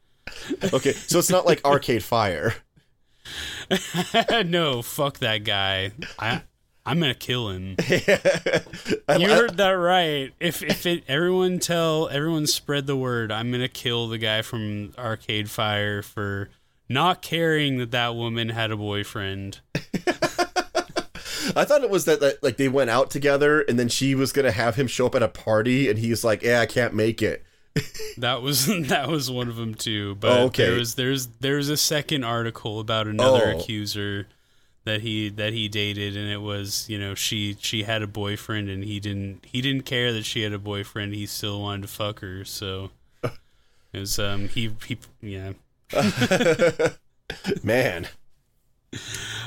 [0.73, 2.53] Okay, so it's not like Arcade Fire.
[4.45, 5.91] no, fuck that guy.
[6.19, 6.41] I
[6.85, 7.75] I'm gonna kill him.
[9.19, 10.33] You heard that right.
[10.39, 14.91] If if it everyone tell everyone spread the word, I'm gonna kill the guy from
[14.97, 16.49] Arcade Fire for
[16.93, 19.59] not caring that that woman had a boyfriend.
[21.55, 24.31] I thought it was that, that like they went out together and then she was
[24.31, 27.21] gonna have him show up at a party and he's like, "Yeah, I can't make
[27.21, 27.43] it."
[28.17, 30.15] That was that was one of them too.
[30.15, 30.65] But Oh, okay.
[30.67, 33.57] there was there's there's a second article about another Oh.
[33.59, 34.27] accuser
[34.85, 38.69] that he that he dated, and it was you know she she had a boyfriend
[38.69, 41.13] and he didn't he didn't care that she had a boyfriend.
[41.15, 42.45] He still wanted to fuck her.
[42.45, 42.91] So
[43.23, 45.53] it was um he he yeah.
[47.63, 48.07] Man,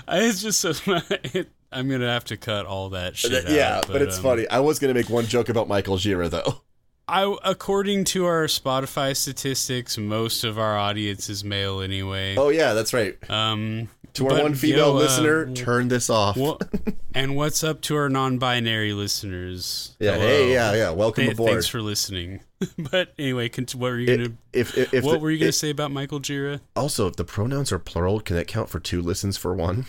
[0.09, 0.73] It's just so
[1.11, 3.47] it, I'm gonna have to cut all that shit.
[3.47, 4.49] out, yeah, but, it's um, funny.
[4.49, 6.63] I was gonna make one joke about Michael Gira though.
[7.09, 12.37] I according to our Spotify statistics, most of our audience is male anyway.
[12.37, 13.17] Oh yeah, that's right.
[13.31, 16.37] Um, To our but, one female yo, uh, listener, turn this off.
[16.37, 16.63] What,
[17.15, 19.95] and what's up to our non-binary listeners?
[20.01, 20.27] yeah, Hello.
[20.27, 20.91] hey, yeah, yeah.
[20.91, 21.51] Welcome Th- aboard.
[21.53, 22.41] Thanks for listening.
[22.79, 24.33] but anyway, cont- what were you It- gonna?
[24.53, 26.61] if if, if what the- were you gonna it- say about Michael Gira?
[26.75, 29.87] Also, if the pronouns are plural, can that count for two listens for one?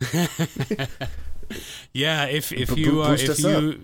[1.92, 3.80] Yeah, if if B- you are if you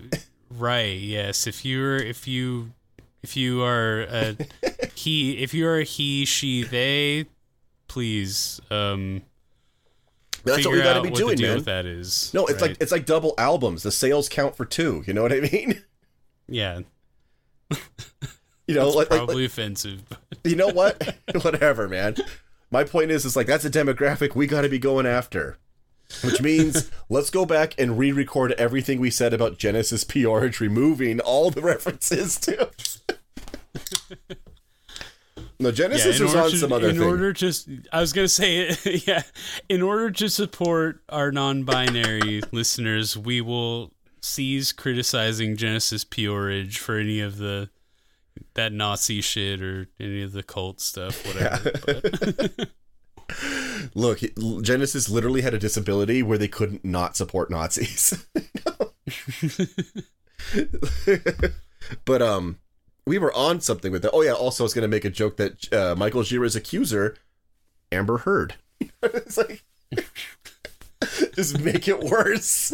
[0.49, 2.71] right, yes, if you're if you
[3.21, 4.37] if you are a
[4.95, 7.27] he if you are a he she they,
[7.87, 9.21] please um
[10.49, 11.63] That's what we got to be doing, man.
[11.63, 12.33] that is.
[12.33, 12.71] No, it's right?
[12.71, 13.83] like it's like double albums.
[13.83, 15.03] The sales count for two.
[15.07, 15.83] You know what I mean?
[16.47, 16.81] yeah,
[18.67, 20.03] You know, like, like, probably offensive.
[20.45, 21.17] You know what?
[21.41, 22.15] Whatever, man.
[22.71, 25.57] My point is, is like that's a demographic we got to be going after.
[26.23, 31.51] Which means let's go back and re-record everything we said about Genesis P-Orridge, removing all
[31.51, 32.69] the references to.
[35.61, 37.05] No, Genesis was on to- some other in thing.
[37.07, 37.53] order to
[37.91, 39.23] I was gonna say yeah
[39.67, 43.91] in order to support our non-binary listeners we will
[44.21, 47.69] cease criticizing genesis P-Orridge for any of the
[48.53, 51.71] that nazi shit or any of the cult stuff whatever
[52.55, 52.69] but,
[53.93, 54.21] Look,
[54.63, 58.25] Genesis literally had a disability where they couldn't not support Nazis.
[62.05, 62.57] but um,
[63.09, 64.11] we were on something with that.
[64.11, 64.33] Oh yeah.
[64.33, 67.17] Also, I was going to make a joke that uh, Michael Gira's accuser,
[67.91, 68.53] Amber Heard.
[69.03, 69.63] it's like,
[71.33, 72.71] just make it worse.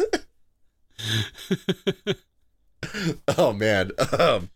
[3.38, 3.92] oh man.
[4.18, 4.50] Um,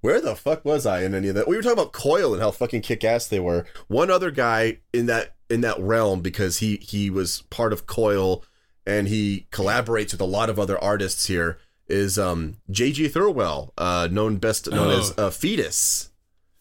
[0.00, 1.46] where the fuck was I in any of that?
[1.46, 3.66] We were talking about Coil and how fucking kick ass they were.
[3.86, 8.44] One other guy in that in that realm because he he was part of Coil
[8.84, 11.58] and he collaborates with a lot of other artists here
[11.88, 14.98] is um JG Thirlwell, uh known best known Oh.
[14.98, 16.10] as uh, Foetus.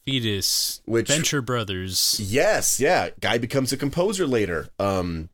[0.06, 3.10] foetus Which- venture brothers Yes, yeah.
[3.20, 4.70] Guy becomes a composer later.
[4.80, 5.30] Um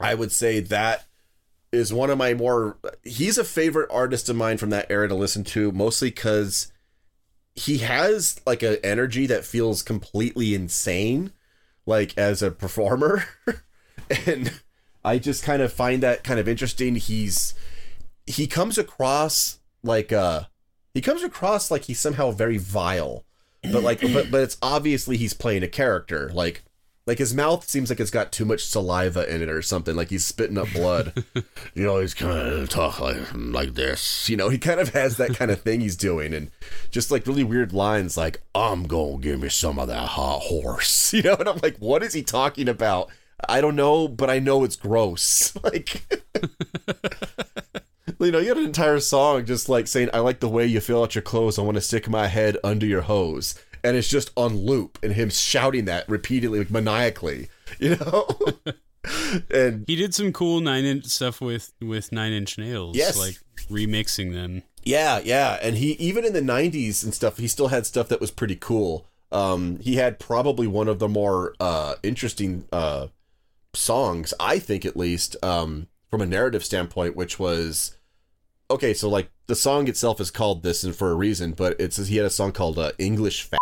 [0.00, 1.06] I would say that
[1.72, 5.14] is one of my more he's a favorite artist of mine from that era to
[5.14, 6.70] listen to, mostly because
[7.56, 11.32] he has like an energy that feels completely insane,
[11.86, 13.24] like as a performer.
[14.26, 14.52] and
[15.04, 16.96] I just kind of find that kind of interesting.
[16.96, 17.54] He's
[18.26, 20.44] he comes across like uh
[20.92, 23.24] he comes across like he's somehow very vile
[23.72, 26.30] but like but but it's obviously he's playing a character.
[26.32, 26.62] Like
[27.06, 29.94] like his mouth seems like it's got too much saliva in it or something.
[29.94, 31.24] Like he's spitting up blood.
[31.74, 34.28] You know he's kind of talk like like this.
[34.28, 36.50] You know he kind of has that kind of thing he's doing and
[36.90, 41.12] just like really weird lines like i'm gonna give me some of that hot horse.
[41.14, 43.10] You know and i'm like what is he talking about?
[43.48, 45.52] I don't know but i know it's gross.
[45.64, 46.02] Like
[48.20, 50.80] you know, you had an entire song just like saying, I like the way you
[50.80, 51.58] fill out your clothes.
[51.58, 53.54] I want to stick my head under your hose.
[53.82, 57.48] And it's just on loop and him shouting that repeatedly, like maniacally,
[57.78, 58.26] you know?
[59.50, 63.18] and he did some cool nine inch stuff with with nine inch nails Yes.
[63.18, 63.38] like
[63.68, 65.58] remixing them yeah, yeah.
[65.62, 68.56] And he, even in the 90s and stuff, he still had stuff that was pretty
[68.56, 69.06] cool.
[69.32, 73.08] Um, he had probably one of the more uh, interesting uh,
[73.72, 77.96] songs, I think at least, um, from a narrative standpoint, which was
[78.70, 78.94] okay.
[78.94, 82.08] So like the song itself is called this and for a reason, but it says
[82.08, 83.58] he had a song called uh, English Fat,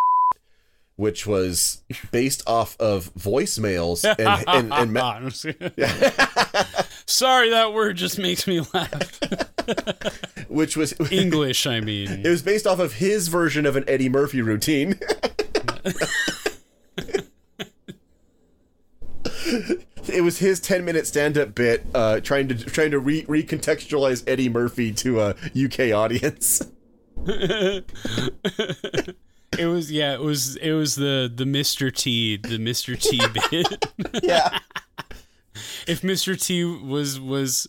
[0.96, 5.28] which was based off of voicemails and and, and ma-.
[7.07, 9.20] Sorry, that word just makes me laugh.
[10.48, 12.24] which was English, I mean.
[12.24, 14.98] It was based off of his version of an Eddie Murphy routine.
[20.09, 24.24] It was his 10 minute stand up bit uh, trying to trying to re- recontextualize
[24.26, 26.62] Eddie Murphy to a UK audience.
[29.59, 31.94] It was yeah, it was it was the the Mr.
[31.94, 32.98] T, the Mr.
[32.98, 34.22] T bit.
[34.22, 34.59] Yeah.
[35.86, 36.42] if Mr.
[36.42, 37.68] T was was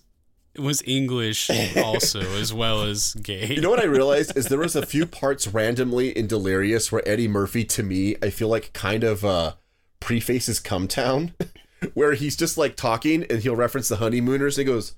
[0.57, 3.47] was English also as well as gay.
[3.47, 7.07] You know what I realized is there was a few parts randomly in Delirious where
[7.07, 9.53] Eddie Murphy to me I feel like kind of uh
[9.99, 11.33] prefaces Cum Town
[11.93, 14.95] where he's just like talking and he'll reference the honeymooners and he goes,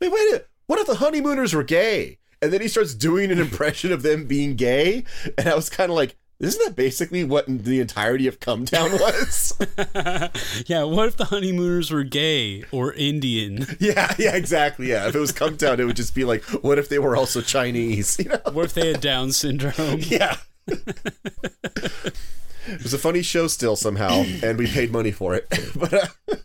[0.00, 2.18] Wait, wait, a- what if the honeymooners were gay?
[2.40, 5.04] And then he starts doing an impression of them being gay,
[5.38, 8.90] and I was kind of like, isn't that basically what the entirety of Cum Town
[8.98, 9.52] was?
[10.66, 13.64] yeah, what if the honeymooners were gay or Indian?
[13.78, 14.88] yeah, yeah, exactly.
[14.90, 17.14] Yeah, if it was Cum Town, it would just be like, what if they were
[17.16, 18.18] also Chinese?
[18.18, 18.40] You know?
[18.52, 20.00] What if they had Down syndrome?
[20.00, 20.36] Yeah.
[22.66, 25.48] It was a funny show still somehow, and we paid money for it.
[25.76, 26.36] but uh,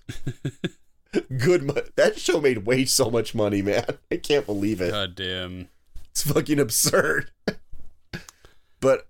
[1.37, 3.85] good, mo- that show made way so much money, man.
[4.11, 4.91] I can't believe it.
[4.91, 5.69] God damn.
[6.11, 7.31] It's fucking absurd.
[8.79, 9.07] but,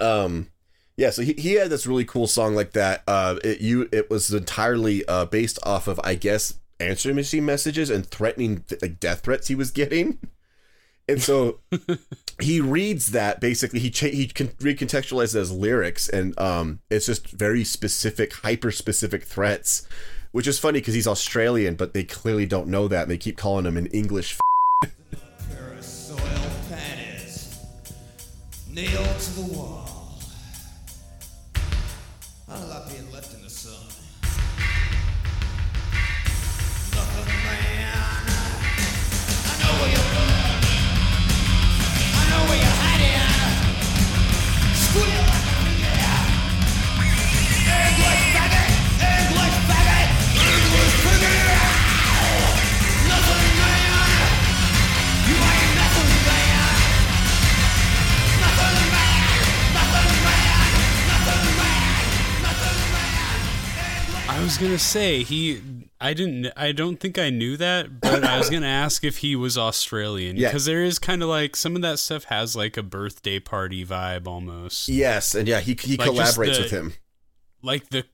[0.00, 0.48] um,
[0.96, 1.10] yeah.
[1.10, 3.02] So he, he had this really cool song like that.
[3.06, 7.90] Uh, it you it was entirely uh based off of I guess answering machine messages
[7.90, 10.18] and threatening like death threats he was getting.
[11.08, 11.58] And so
[12.40, 17.06] he reads that basically he cha- he can recontextualize it as lyrics and um it's
[17.06, 19.86] just very specific hyper specific threats
[20.32, 23.36] which is funny because he's australian but they clearly don't know that and they keep
[23.36, 24.36] calling him an english
[24.80, 24.94] panties
[28.74, 29.73] to the wall.
[64.54, 65.60] Was gonna say he.
[66.00, 66.52] I didn't.
[66.56, 70.36] I don't think I knew that, but I was gonna ask if he was Australian
[70.36, 70.48] Yeah.
[70.48, 73.84] because there is kind of like some of that stuff has like a birthday party
[73.84, 74.88] vibe almost.
[74.88, 76.94] yes and yeah he, he Like, collaborates the- with him
[77.62, 78.04] Like the,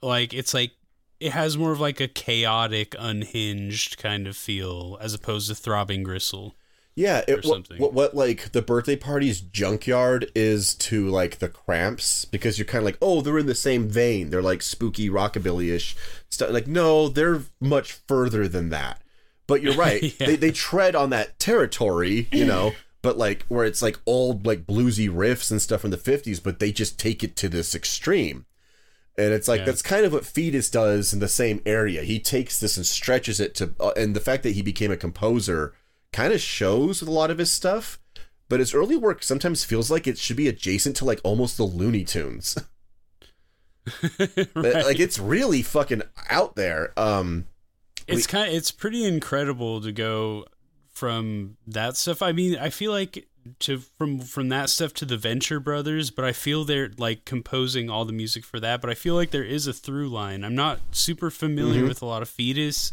[0.00, 0.72] like it's like
[1.20, 6.02] it has more of like a chaotic, unhinged kind of feel as opposed to throbbing
[6.02, 6.54] gristle.
[6.96, 12.24] Yeah, it, what, what what like the birthday party's junkyard is to like the cramps
[12.24, 14.30] because you're kind of like, oh, they're in the same vein.
[14.30, 15.96] They're like spooky rockabilly ish
[16.30, 16.50] stuff.
[16.50, 19.00] Like, no, they're much further than that.
[19.48, 20.02] But you're right.
[20.20, 20.26] Yeah.
[20.28, 22.72] They they tread on that territory, you know.
[23.02, 26.60] But like where it's like old like bluesy riffs and stuff from the '50s, but
[26.60, 28.46] they just take it to this extreme.
[29.18, 29.66] And it's like Yeah.
[29.66, 32.02] that's kind of what Foetus does in the same area.
[32.02, 34.96] He takes this and stretches it to, uh, and the fact that he became a
[34.96, 35.74] composer
[36.14, 37.98] kind of shows with a lot of his stuff.
[38.48, 41.64] But his early work sometimes feels like it should be adjacent to like almost the
[41.64, 42.56] Looney Tunes.
[44.54, 46.98] Like it's really fucking out there.
[46.98, 47.46] Um,
[48.06, 50.46] It's kind of it's pretty incredible to go
[50.92, 52.22] from that stuff.
[52.22, 53.26] I mean, I feel like
[53.60, 57.90] to from from that stuff to the Venture Brothers, but I feel they're like composing
[57.90, 58.80] all the music for that.
[58.80, 60.44] But I feel like there is a through line.
[60.44, 62.92] I'm not super familiar with a lot of Foetus.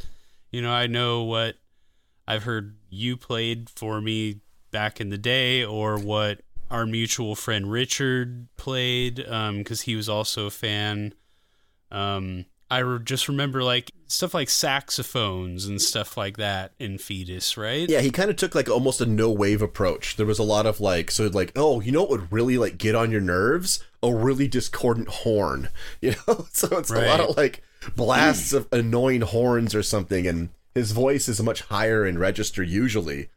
[0.52, 1.56] You know, I know what
[2.32, 4.40] I've heard you played for me
[4.72, 10.46] back in the day, or what our mutual friend Richard played, because he was also
[10.46, 11.14] a fan.
[11.92, 17.58] Um, I re- just remember like stuff like saxophones and stuff like that in Foetus,
[17.58, 17.90] right?
[17.90, 20.16] yeah, he kind of took like almost a no wave approach.
[20.16, 22.78] There was a lot of like, so like, oh, you know what would really like
[22.78, 23.84] get on your nerves?
[24.02, 25.68] A really discordant horn,
[26.02, 26.46] you know.
[26.54, 27.62] so it's a lot of like
[27.98, 33.30] blasts of annoying horns or something, and his voice is much higher in register usually.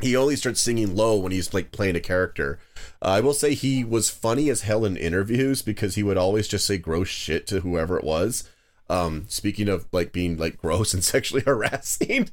[0.00, 2.58] he only starts singing low when he's like playing a character.
[3.00, 6.48] Uh, I will say he was funny as hell in interviews because he would always
[6.48, 8.48] just say gross shit to whoever it was.
[8.90, 12.30] Um, speaking of like being like gross and sexually harassing,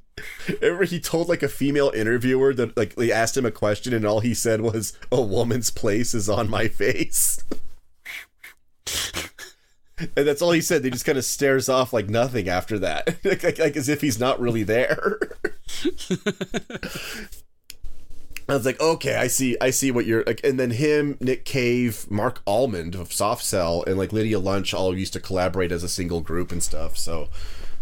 [0.62, 4.06] remember he told like a female interviewer that like they asked him a question and
[4.06, 7.42] all he said was "A woman's place is on my face."
[10.16, 10.84] and that's all he said.
[10.84, 14.02] They just kind of stares off like nothing after that, like, like, like as if
[14.02, 15.20] he's not really there.
[18.49, 20.41] I was like, okay, I see, I see what you're like.
[20.43, 24.97] And then him, Nick Cave, Marc Almond of Soft Cell, and like Lydia Lunch all
[24.97, 26.97] used to collaborate as a single group and stuff.
[26.97, 27.30] So,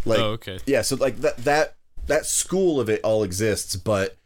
[0.06, 0.60] like, Oh, okay.
[0.68, 4.18] yeah, so like that that that school of it all exists, but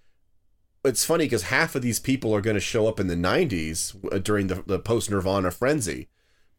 [0.84, 3.96] it's funny because half of these people are going to show up in the '90s
[4.14, 6.10] uh, during the the post Nirvana frenzy,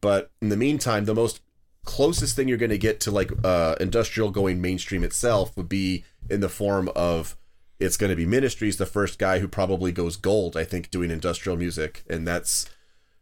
[0.04, 1.40] but in the meantime, the most
[1.86, 6.04] closest thing you're going to get to like uh, industrial going mainstream itself would be
[6.28, 7.38] in the form of
[7.80, 11.10] it's going to be Ministries, the first guy who probably goes gold, I think, doing
[11.10, 12.68] industrial music, and that's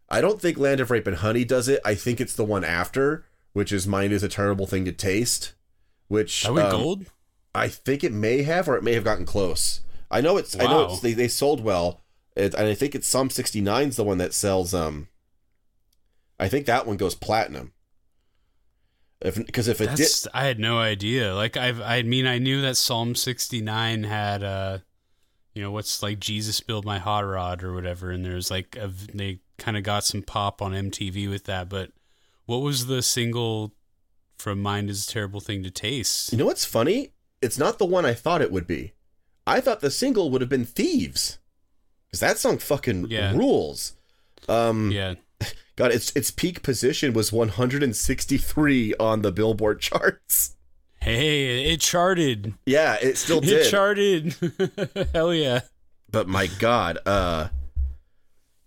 [0.09, 1.79] I don't think Land of Rape and Honey does it.
[1.85, 5.53] I think it's the one after, which is Mind is a Terrible Thing to Taste,
[6.09, 7.05] which I went um, gold.
[7.55, 9.83] I think it may have, or it may have gotten close.
[10.11, 10.59] I know it's.
[10.59, 11.01] I know it's.
[11.01, 12.01] They, they sold well,
[12.35, 14.75] it, and I think it's Psalm 69 is the one that sells.
[14.75, 15.07] Um,
[16.43, 17.73] I think that one goes platinum.
[19.21, 21.35] If because if it did, I had no idea.
[21.35, 24.79] Like I've I mean I knew that Psalm 69 had uh
[25.55, 28.89] you know what's like Jesus build my hot rod or whatever and there's like a,
[29.15, 31.93] they kind of got some pop on MTV with that but
[32.47, 33.73] what was the single
[34.37, 36.33] from Mind is a terrible thing to taste?
[36.33, 37.13] you know what's funny?
[37.41, 38.95] It's not the one I thought it would be.
[39.47, 41.39] I thought the single would have been Thieves,
[42.09, 43.33] because that song fucking Yeah.
[43.37, 43.95] rules.
[44.49, 45.15] Um, Yeah.
[45.77, 50.57] God, its its peak position was 163 on the Billboard charts.
[51.01, 52.55] Hey, it charted.
[52.67, 53.67] Yeah, it still did.
[53.67, 54.35] It charted.
[55.13, 55.61] Hell yeah.
[56.11, 57.49] but my god uh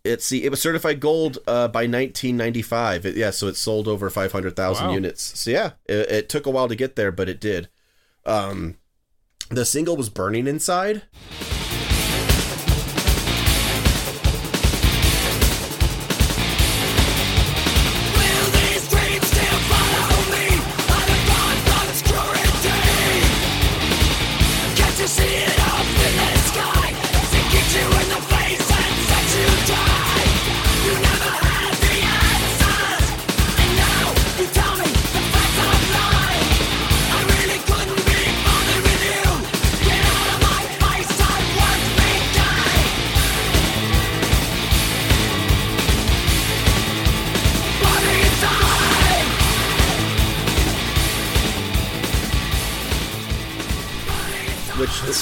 [0.03, 4.09] it's see it was certified gold uh by 1995 It- yeah so it sold over
[4.09, 4.93] 500000 Wow.
[4.93, 7.69] units so yeah it, it took a while to get there but it did
[8.25, 8.77] um
[9.49, 11.03] the single was burning inside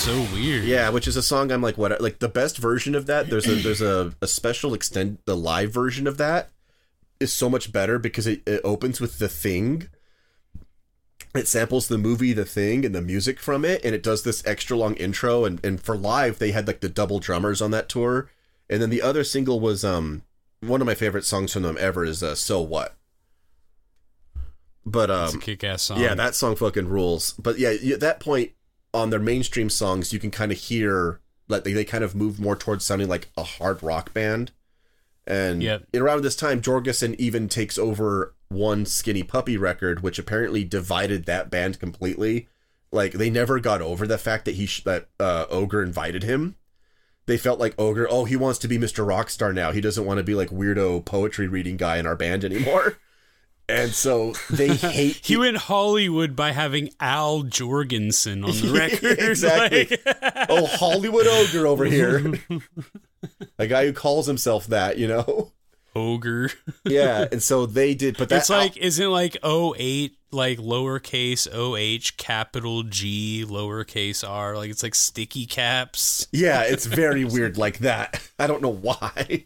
[0.03, 0.63] so weird.
[0.65, 3.47] yeah which is a song i'm like what like the best version of that there's
[3.47, 6.49] a there's a, a special extend the live version of that
[7.19, 9.87] is so much better because it, it opens with the thing
[11.35, 14.45] it samples the movie The Thing and the music from it, and it does this
[14.45, 15.45] extra long intro.
[15.45, 18.29] And, and for live, they had like the double drummers on that tour.
[18.69, 20.21] And then the other single was um
[20.59, 22.95] one of my favorite songs from them ever is uh, "So What."
[24.85, 25.99] But a um kick-ass song.
[25.99, 27.33] yeah, that song fucking rules.
[27.33, 28.51] But yeah, at that point
[28.93, 32.39] on their mainstream songs, you can kind of hear like they, they kind of move
[32.39, 34.51] more towards sounding like a hard rock band.
[35.25, 35.87] And Yep.
[35.95, 41.49] around this time, Jourgensen even takes over one Skinny Puppy record, which apparently divided that
[41.49, 42.47] band completely.
[42.91, 46.55] Like they never got over the fact that he sh- that uh, Ogre invited him.
[47.25, 49.05] They felt like Ogre, oh, he wants to be Mr.
[49.07, 49.71] Rockstar now.
[49.71, 52.97] He doesn't want to be like weirdo poetry reading guy in our band anymore.
[53.69, 59.19] and so they hate He went Hollywood by having Al Jourgensen on the record.
[59.29, 59.85] Exactly.
[59.89, 62.33] Like- oh Hollywood ogre over here.
[63.57, 65.51] a guy who calls himself that, you know.
[65.95, 66.49] ogre.
[66.85, 72.81] Yeah, and so they did, but that's like isn't like 08 like lowercase OH capital
[72.83, 76.27] G lowercase R like it's like sticky caps.
[76.31, 78.19] yeah, it's very weird like that.
[78.39, 79.45] I don't know why.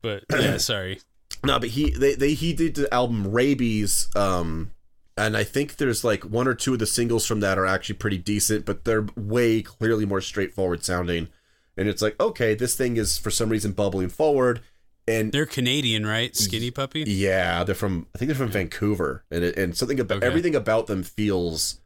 [0.00, 1.00] But yeah, sorry.
[1.44, 4.72] No, but he they, they he did the album Rabies, um,
[5.16, 7.96] and I think there's like one or two of the singles from that are actually
[7.96, 11.28] pretty decent, but they're way clearly more straightforward sounding.
[11.76, 14.62] And it's like, okay, this thing is for some reason bubbling forward,
[15.06, 16.34] and They're Canadian, right?
[16.36, 17.04] Skinny puppy.
[17.06, 18.06] Yeah, they're from.
[18.14, 20.26] I think they're from Vancouver, and it, and something about Okay.
[20.26, 21.78] everything about them feels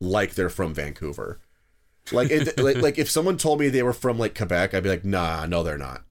[0.00, 1.40] like they're from Vancouver.
[2.12, 4.88] Like, it, like, like if someone told me they were from like Quebec, I'd be
[4.88, 6.04] like, nah, no, they're not.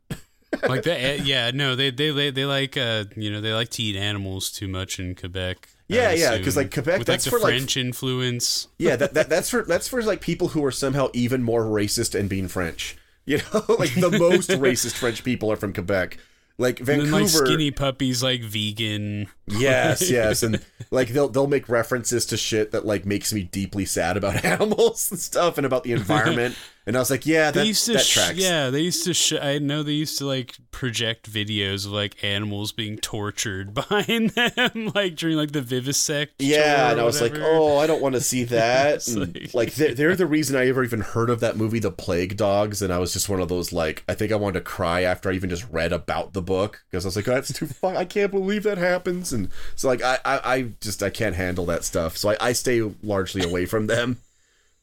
[0.68, 1.00] Like that.
[1.00, 3.96] eh, Yeah, no, they they they, they like uh you know they like to eat
[3.96, 5.70] animals too much in Quebec.
[5.90, 8.68] Yeah, yeah, because like, Quebec, with that's like for, like- French influence.
[8.78, 12.18] Yeah, that, that that's for that's for like people who are somehow even more racist
[12.18, 12.98] and being French.
[13.26, 16.18] You know, like the most racist French people are from Quebec.
[16.58, 19.28] Like Vancouver, like skinny puppies like vegan.
[19.48, 23.86] yes, yes, and like they'll they'll make references to shit that like makes me deeply
[23.86, 26.56] sad about animals and stuff and about the environment.
[26.88, 28.38] And I was like, yeah, They that, used to, that sh- tracks.
[28.38, 29.14] yeah, they used to.
[29.14, 34.30] Sh- I know they used to like project videos of like animals being tortured behind
[34.32, 36.36] them, like during like the vivisect.
[36.40, 39.06] Yeah, and I was like, oh, I don't want to see that.
[39.10, 41.92] And, like- like, they're, they're the reason I ever even heard of that movie, The
[41.92, 44.66] Plague Dogs, and I was just one of those like, I think I wanted to
[44.66, 47.52] cry after I even just read about the book because I was like, oh, that's
[47.52, 47.98] too fun.
[47.98, 51.66] I can't believe that happens, and so like I, I, I just I can't handle
[51.66, 54.20] that stuff, so I, I stay largely away from them.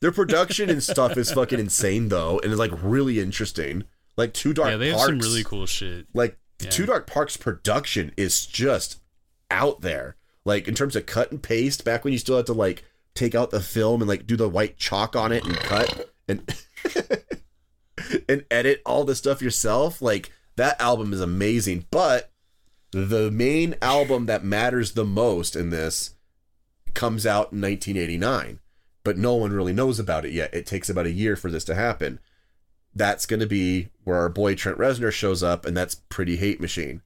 [0.04, 3.84] Their production and stuff is fucking insane though, and it's like really interesting.
[4.18, 6.08] Like Too Dark yeah, they have Parks, some really cool shit.
[6.12, 6.68] like Yeah.
[6.68, 9.00] Too Dark Park's production is just
[9.50, 10.16] out there.
[10.44, 12.84] Like in terms of cut and paste, back when you still had to like
[13.14, 16.54] take out the film and like do the white chalk on it and cut and
[18.28, 20.02] and edit all the stuff yourself.
[20.02, 21.86] Like that album is amazing.
[21.90, 22.30] But
[22.90, 26.14] the main album that matters the most in this
[26.92, 28.60] comes out in 1989,
[29.04, 30.52] but no one really knows about it yet.
[30.52, 32.18] It takes about a year for this to happen.
[32.94, 36.60] That's going to be where our boy Trent Reznor shows up, and that's Pretty Hate
[36.60, 37.02] Machine.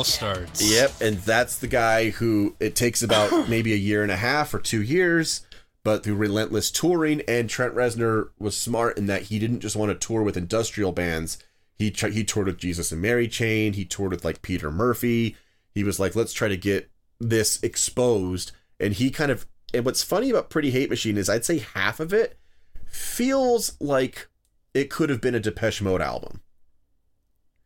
[0.00, 0.62] All starts.
[0.62, 4.54] Yep, and that's the guy who it takes about maybe a year and a half
[4.54, 5.46] or two years,
[5.84, 9.92] but through relentless touring, and Trent Reznor was smart in that he didn't just want
[9.92, 11.38] to tour with industrial bands.
[11.76, 13.74] He tr- he toured with Jesus and Mary Chain.
[13.74, 15.36] He toured with like Peter Murphy.
[15.74, 18.52] He was like, let's try to get this exposed.
[18.78, 22.00] And he kind of and what's funny about Pretty Hate Machine is I'd say half
[22.00, 22.38] of it
[22.86, 24.28] feels like
[24.74, 26.40] it could have been a Depeche Mode album.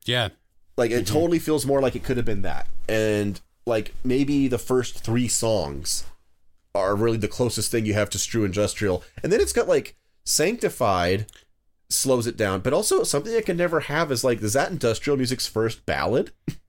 [0.05, 0.29] yeah,
[0.77, 1.15] Like it mm-hmm.
[1.15, 2.67] totally feels more like it could have been that.
[2.89, 6.05] And like maybe the first three songs
[6.75, 9.03] are really the closest thing you have to Strew Industrial.
[9.23, 11.27] And then it's got like Sanctified
[11.91, 15.17] slows it down, but also something I can never have is like, is that industrial
[15.17, 16.33] music's first ballad?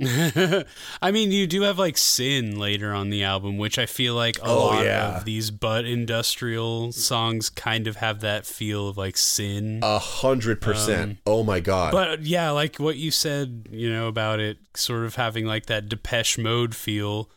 [1.02, 4.38] I mean, you do have like Sin later on the album, which I feel like
[4.38, 5.16] a Oh, lot yeah.
[5.18, 9.80] of these butt industrial songs kind of have that feel of like Sin.
[9.82, 11.18] A hundred percent.
[11.26, 11.92] Oh my god.
[11.92, 15.88] But yeah, like what you said, you know, about it sort of having like that
[15.88, 17.28] Depeche Mode feel.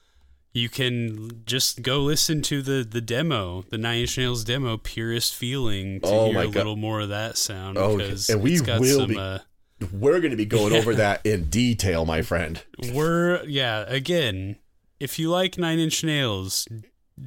[0.53, 5.33] You can just go listen to the the demo, the Nine Inch Nails demo, "Purest
[5.33, 6.55] Feeling," to Oh hear my a God.
[6.55, 7.77] little more of that sound.
[7.77, 9.39] Oh, because and we it's got will some, be- Uh,
[9.91, 12.63] We're going to be going over that in detail, my friend.
[12.93, 13.85] we're yeah.
[13.87, 14.57] Again,
[14.99, 16.67] if you like Nine Inch Nails,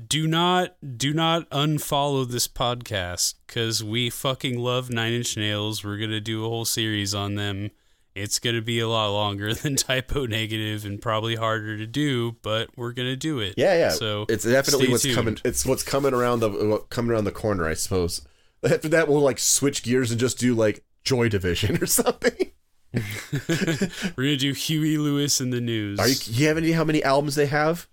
[0.09, 5.85] do not do not unfollow this podcast because we fucking love Nine Inch Nails.
[5.85, 7.71] We're gonna do a whole series on them.
[8.15, 12.37] It's gonna be a lot longer than Type O Negative and probably harder to do,
[12.43, 13.55] but we're gonna do it.
[13.57, 13.91] Yeah, yeah.
[13.91, 15.17] So it's definitely what's tuned.
[15.17, 15.39] coming.
[15.45, 18.27] It's what's coming around the uh, coming around the corner, I suppose.
[18.63, 22.51] After that, we'll like switch gears and just do like Joy Division or something.
[22.95, 25.99] We're gonna do Huey Lewis and the News.
[25.99, 26.15] Are you?
[26.27, 27.89] You have any how many albums they have,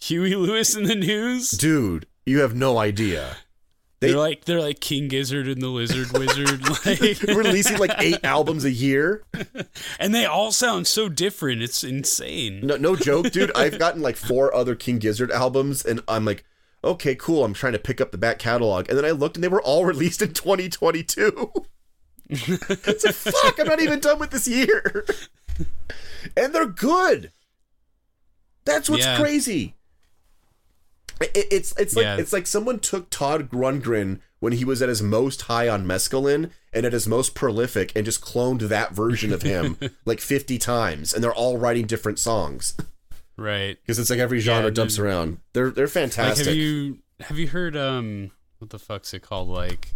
[0.00, 1.50] Huey Lewis and the News?
[1.52, 2.06] dude?
[2.24, 3.36] You have no idea.
[4.00, 8.22] they- They're like they're like King Gizzard and the Lizard Wizard, like, Releasing like eight
[8.24, 9.24] albums a year.
[9.98, 11.62] and they all sound so different.
[11.62, 12.60] It's insane.
[12.66, 13.52] No, no joke, dude.
[13.56, 16.44] I've gotten like four other King Gizzard albums, and I'm like,
[16.86, 17.44] okay, cool.
[17.44, 19.62] I'm trying to pick up the back catalog, and then I looked, and they were
[19.62, 21.52] all released in 2022.
[22.28, 25.04] it's like, fuck, I'm not even done with this year.
[26.36, 27.30] and they're good.
[28.64, 29.18] That's what's Yeah.
[29.20, 29.74] crazy.
[31.20, 32.16] It, it's it's like Yeah.
[32.16, 36.50] it's like someone took Todd Rundgren when he was at his most high on mescaline
[36.74, 41.14] and at his most prolific and just cloned that version of him like 50 times
[41.14, 42.74] and they're all writing different songs
[43.36, 43.76] Right.
[43.82, 45.38] because it's like every genre Yeah, dumps around.
[45.52, 46.46] They're they're Like fantastic.
[46.46, 49.92] have you have you heard um what the fuck's it called like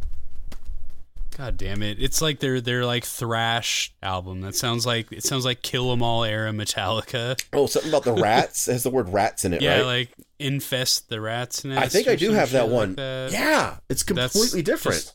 [1.37, 2.03] God damn it.
[2.03, 4.41] It's like their their like thrash album.
[4.43, 7.41] That sounds like it sounds like Kill 'Em All era Metallica.
[7.53, 9.87] oh, something about the rats it has the word rats in it, Yeah, right?
[9.87, 11.81] like Infest the Rat's Nest.
[11.81, 12.91] I think I do have that one.
[12.91, 13.33] like that.
[13.33, 14.97] Yeah, it's That's completely different.
[14.99, 15.15] just-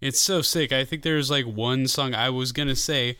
[0.00, 0.72] It's so sick.
[0.72, 3.18] I think there's like one song I was gonna say.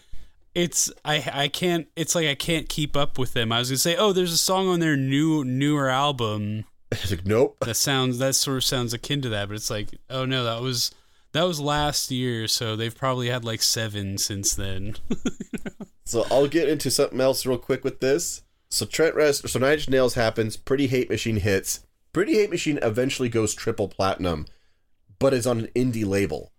[0.54, 1.88] It's I I can't.
[1.96, 3.52] It's like I can't keep up with them.
[3.52, 7.24] I was gonna say, oh, there's a song on their new newer album It's like,
[7.24, 7.56] nope.
[7.60, 10.60] that sounds that sort of sounds akin to that, but it's like, oh no, that
[10.60, 10.90] was
[11.32, 14.96] that was last year, so they've probably had like seven since then.
[16.04, 18.42] So I'll get into something else real quick with this.
[18.70, 20.56] So Trent Reznor, so Nine Inch Nails happens.
[20.58, 21.86] Pretty Hate Machine hits.
[22.12, 24.46] Pretty Hate Machine eventually goes triple platinum,
[25.18, 26.51] but it's on an indie label,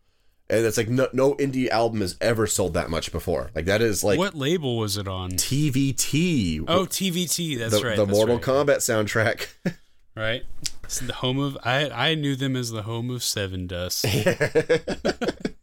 [0.53, 3.49] and it's like no, no indie album has ever sold that much before.
[3.55, 5.31] Like that is like what label was it on?
[5.31, 6.65] TVT.
[6.67, 7.57] Oh, TVT.
[7.57, 7.95] That's the, right.
[7.95, 8.43] the that's Mortal right.
[8.43, 9.47] Kombat soundtrack.
[10.15, 10.43] right?
[10.83, 14.03] It's the home of I I knew them as the home of Sevendust.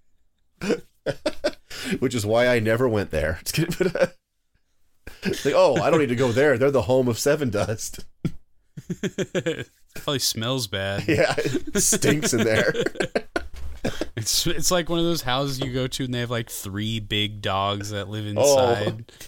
[2.01, 3.39] which is why I never went there.
[3.45, 4.17] Just kidding, but,
[5.23, 6.59] it's like, oh, I don't need to go there.
[6.59, 8.05] They're the home of Sevendust.
[9.95, 11.07] Probably smells bad.
[11.07, 12.73] Yeah, it stinks in there.
[14.31, 17.01] It's it's like one of those houses you go to and they have like three
[17.01, 18.71] big dogs that live Oh.
[18.75, 19.13] inside.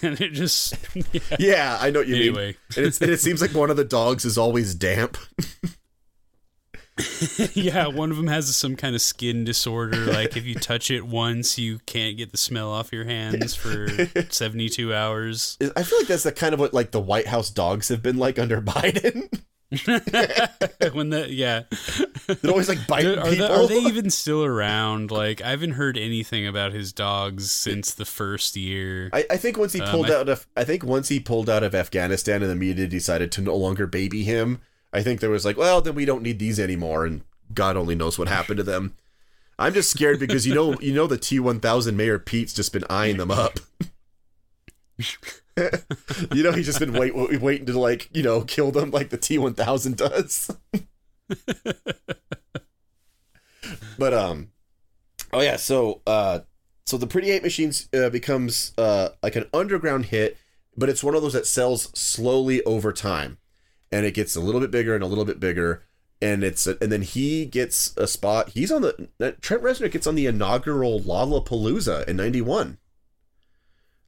[0.00, 0.74] And it just
[1.12, 1.20] yeah.
[1.38, 2.54] Yeah, I know what you mean.
[2.74, 5.18] And, it's, and it seems like one of the dogs is always damp.
[7.52, 10.06] yeah, one of them has some kind of skin disorder.
[10.06, 13.88] Like if you touch it once, you can't get the smell off your hands for
[14.30, 15.58] 72 hours.
[15.76, 18.16] I feel like that's the kind of what like the White House dogs have been
[18.16, 19.28] like under Biden.
[20.92, 21.62] when the yeah,
[22.26, 23.48] They're always like biting are, people.
[23.48, 25.10] they, are they even still around?
[25.10, 29.10] Like I haven't heard anything about his dogs since the first year.
[29.12, 31.50] I, I think once he Um, pulled I- out of I think once he pulled
[31.50, 34.60] out of Afghanistan and the media decided to no longer baby him,
[34.92, 37.94] I think there was like, well, then we don't need these anymore, and God only
[37.96, 38.94] knows what happened to them.
[39.58, 43.16] I'm just scared because you know you know the T1000 Mayor Pete's just been eyeing
[43.16, 43.58] them up.
[46.32, 49.18] you know he's just been wait, waiting to like you know kill them like the
[49.18, 50.50] T1000 does.
[53.98, 54.50] but um,
[55.32, 56.40] oh yeah, so uh,
[56.86, 60.36] so the Pretty Hate Machines uh, becomes uh like an underground hit,
[60.76, 63.38] but it's one of those that sells slowly over time,
[63.92, 65.84] and it gets a little bit bigger and a little bit bigger,
[66.20, 68.50] and it's and then he gets a spot.
[68.50, 72.78] He's on the Trent Reznor gets on the inaugural Lollapalooza in '91.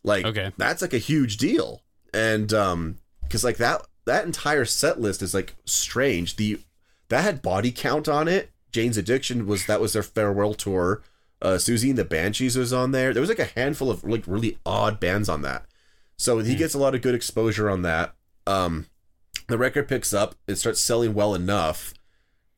[0.07, 0.53] Like Okay.
[0.57, 1.83] that's like a huge deal,
[2.15, 6.37] and um, because like that that entire set list is like strange.
[6.37, 6.61] The
[7.09, 8.51] that had body count on it.
[8.73, 11.03] Jane's Addiction was that was their farewell tour.
[11.43, 13.13] Uh, Siouxsie and the Banshees was on there.
[13.13, 15.67] There was like a handful of like really odd bands on that.
[16.17, 18.15] So he gets a lot of good exposure on that.
[18.47, 18.87] Um,
[19.49, 20.35] the record picks up.
[20.47, 21.93] It starts selling well enough.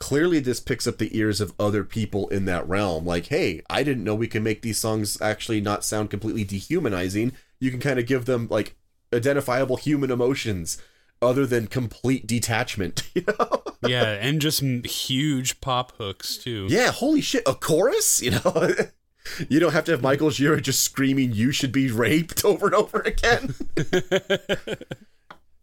[0.01, 3.05] Clearly, this picks up the ears of other people in that realm.
[3.05, 7.33] Like, hey, I didn't know we can make these songs actually not sound completely dehumanizing.
[7.59, 8.77] You can kind of give them like
[9.13, 10.81] identifiable human emotions
[11.21, 13.03] other than complete detachment.
[13.15, 13.63] You know?
[13.91, 16.67] yeah, and just huge pop hooks too.
[16.69, 18.23] Yeah, holy shit, a chorus?
[18.23, 18.75] You know?
[19.49, 22.75] you don't have to have Michael Gira just screaming, you should be raped over and
[22.75, 23.55] over again.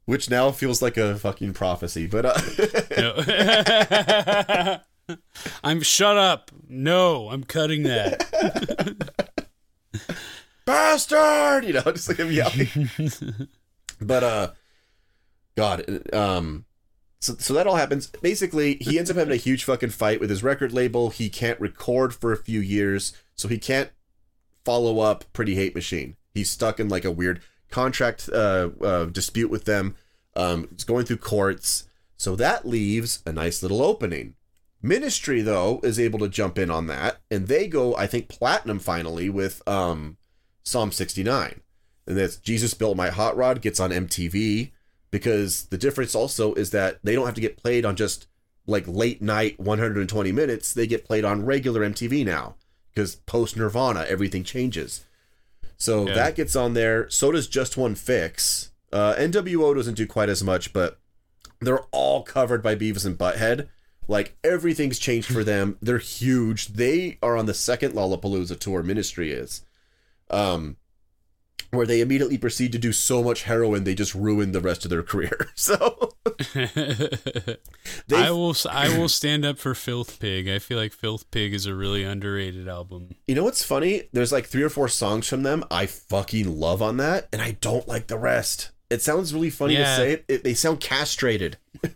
[0.06, 2.38] Which now feels like a fucking prophecy, but uh,
[2.98, 4.78] No.
[5.64, 6.52] I'm shut up.
[6.68, 8.98] No, I'm cutting that.
[10.66, 12.90] bastard, you know, just like him yelling.
[14.02, 14.52] but uh,
[15.56, 16.66] God, um,
[17.20, 18.08] so so that all happens.
[18.08, 21.10] Basically, he ends up having a huge fucking fight with his record label.
[21.10, 23.92] He can't record for a few years, so he can't
[24.64, 26.16] follow up Pretty Hate Machine.
[26.34, 29.96] He's stuck in like a weird contract uh, uh dispute with them.
[30.36, 31.88] Um, it's going through courts,
[32.18, 34.36] so that leaves a nice little opening.
[34.82, 38.80] Ministry though is able to jump in on that, and they go, I think, platinum
[38.80, 40.18] finally with um
[40.64, 41.62] Psalm 69.
[42.08, 44.72] And that's Jesus Built My Hot Rod gets on MTV
[45.12, 48.28] because the difference also is that they don't have to get played on just
[48.68, 50.74] like late night 120 minutes.
[50.74, 52.56] They get played on regular MTV now
[52.94, 55.06] because post Nirvana, everything changes.
[55.78, 56.14] So Yeah.
[56.16, 57.10] that gets on there.
[57.10, 58.72] So does Just One Fix.
[58.94, 61.00] Uh, NWO doesn't do quite as much, but
[61.60, 63.68] they're all covered by Beavis and Butthead.
[64.08, 65.78] Like everything's changed for them.
[65.82, 66.68] They're huge.
[66.68, 68.84] They are on the second Lollapalooza tour.
[68.84, 69.62] Ministry is,
[70.30, 70.78] um,
[71.72, 74.90] where they immediately proceed to do so much heroin they just ruin the rest of
[74.92, 75.50] their career.
[75.56, 76.12] So
[78.14, 78.56] I will.
[78.70, 80.48] I will stand up for Filth Pig.
[80.50, 83.16] I feel like Filth Pig is a really underrated album.
[83.28, 84.04] you know what's funny?
[84.14, 87.52] There's like three or four songs from them I fucking love on that, and I
[87.62, 88.72] don't like the rest.
[88.90, 89.84] It sounds really funny Yeah.
[89.84, 90.24] to say.
[90.28, 91.58] It, they sound castrated.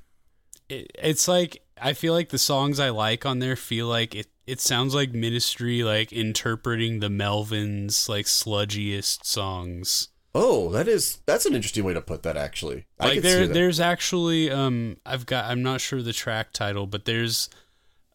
[0.71, 4.27] It, it's like I feel like the songs I like on there feel like it.
[4.45, 10.09] It sounds like Ministry, like interpreting the Melvins, like sludgiest songs.
[10.35, 12.37] Oh, that is that's an interesting way to put that.
[12.37, 16.85] Actually, I like there there's actually um I've got I'm not sure the track title,
[16.87, 17.49] but there's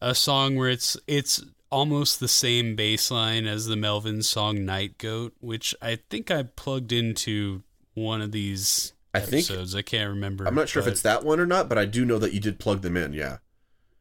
[0.01, 4.97] a song where it's it's almost the same bass line as the Melvin song Night
[4.99, 7.63] Goat, which I think I plugged into
[7.95, 9.75] one of these I think- episodes.
[9.75, 10.47] I can't remember.
[10.47, 12.39] I'm not sure if it's that one or not, but I do know that you
[12.41, 13.13] did plug them in.
[13.13, 13.39] Yeah.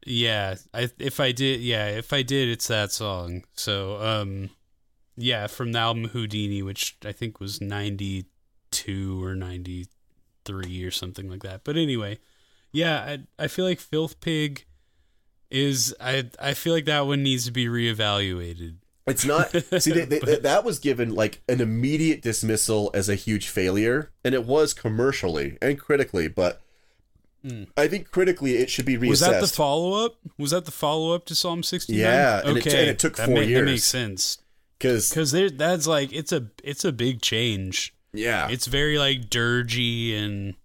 [0.05, 3.45] Yeah, I if I did, yeah, if I did, it's that song.
[3.53, 4.49] So, um,
[5.15, 8.25] yeah, from the album Houdini, which I think was ninety
[8.71, 9.87] two or ninety
[10.45, 11.63] three or something like that.
[11.63, 12.19] But anyway,
[12.71, 14.65] yeah, I I feel like Filth Pig
[15.51, 18.75] is I I feel like that one needs to be reevaluated.
[19.05, 19.51] It's not.
[19.81, 24.33] See, they, they, that was given like an immediate dismissal as a huge failure, and
[24.33, 26.27] it was commercially and critically.
[26.29, 26.61] But
[27.77, 29.01] I think critically, it should be reassessed.
[29.03, 29.09] Hmm.
[29.09, 30.15] Was that the follow up?
[30.37, 31.95] Was that the follow up to Psalm sixty?
[31.95, 33.65] Yeah, and it- okay, and it took that four ma- That years.
[33.65, 34.37] makes sense
[34.77, 37.93] Because because that's like it's a it's a big change.
[38.13, 40.55] yeah, it's very like dirgy and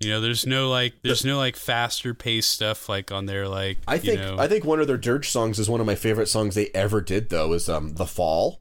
[0.00, 3.78] you know there's no like there's no like faster paced stuff like on there like
[3.86, 6.26] I think know, I think one of their dirge songs is one of my favorite
[6.28, 7.30] songs they ever did.
[7.30, 8.60] Though is um the fall.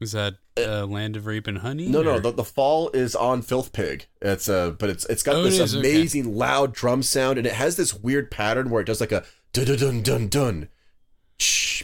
[0.00, 3.42] Is that uh, land of rape and honey No, no, the, the fall is on
[3.42, 4.06] Filth Pig.
[4.20, 5.78] It's uh, but it's it's got Oh, it this okay.
[5.78, 9.24] amazing loud drum sound, and it has this weird pattern where it does like a
[9.52, 10.68] dun dun dun dun dun,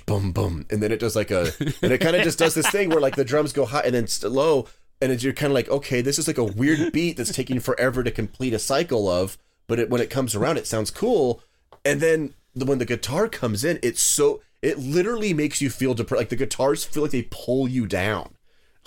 [0.06, 2.68] boom, bum, and then it does like a, and it kind of just does this
[2.70, 4.66] thing where like the drums go high and then low,
[5.00, 7.60] and it's, you're kind of like, okay, this is like a weird beat that's taking
[7.60, 11.42] forever to complete a cycle of, but it, when it comes around, it sounds cool,
[11.84, 15.94] and then the, when the guitar comes in, it's so it literally makes you feel
[15.94, 16.20] depressed.
[16.20, 18.34] Like the guitars feel like they pull you down.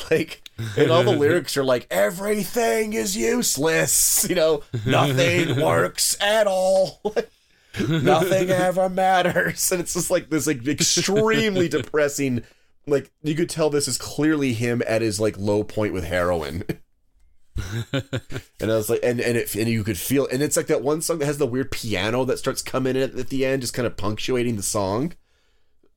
[0.09, 0.41] Like,
[0.75, 4.25] and all the lyrics are like, everything is useless.
[4.27, 7.01] You know, nothing works at all.
[7.89, 9.71] nothing ever matters.
[9.71, 12.43] And it's just like this, like, extremely depressing.
[12.85, 16.63] Like, you could tell this is clearly him at his like low point with heroin.
[17.93, 20.81] and I was like, and and it, and you could feel, and it's like that
[20.81, 23.61] one song that has the weird piano that starts coming in at, at the end,
[23.61, 25.13] just kind of punctuating the song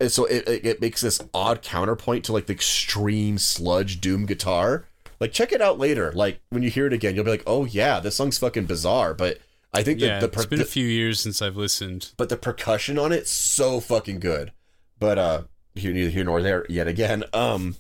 [0.01, 4.27] and so it, it, it makes this odd counterpoint to like the extreme sludge doom
[4.27, 4.87] guitar
[5.20, 7.64] like check it out later like when you hear it again you'll be like oh
[7.64, 9.39] yeah this song's fucking bizarre but
[9.73, 12.12] i think yeah that the, it's per- been a few years since i've listened.
[12.17, 14.53] But the percussion on it's so fucking good.
[14.99, 15.43] But uh
[15.75, 17.25] here neither here nor there yet again.
[17.33, 17.77] Um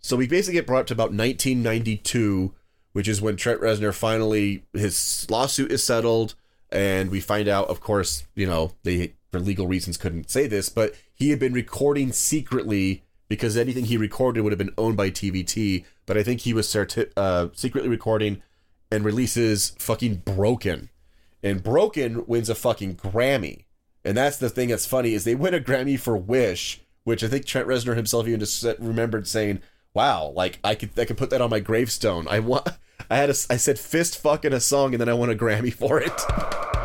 [0.00, 2.54] so we basically get brought up to about 1992
[2.92, 6.34] which is when trent reznor finally his lawsuit is settled.
[6.70, 10.68] And we find out of course you know they for legal reasons couldn't say this
[10.68, 15.08] but he had been recording secretly because anything he recorded would have been owned by
[15.08, 18.42] tvt but i think he was certi- uh, secretly recording
[18.90, 20.90] and releases fucking broken
[21.42, 23.64] and broken wins a fucking grammy.
[24.04, 27.28] And that's the thing that's funny is they win a grammy for wish which i
[27.28, 29.60] think trent reznor himself even just remembered saying
[29.94, 32.26] wow like i could i could put that on my gravestone.
[32.28, 32.68] I want
[33.10, 35.72] i had a i said fist fucking a song and then i won a grammy
[35.72, 36.12] for it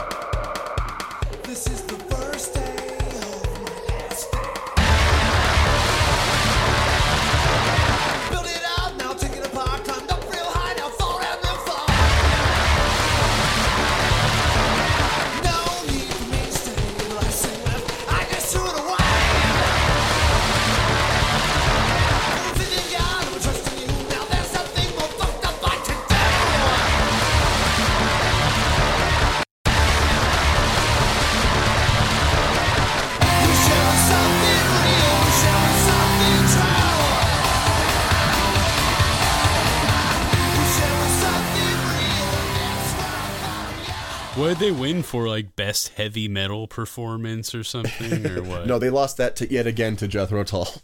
[44.73, 48.67] they win for like best heavy metal performance or something or what?
[48.67, 50.67] No they lost that to yet again to jethro tull.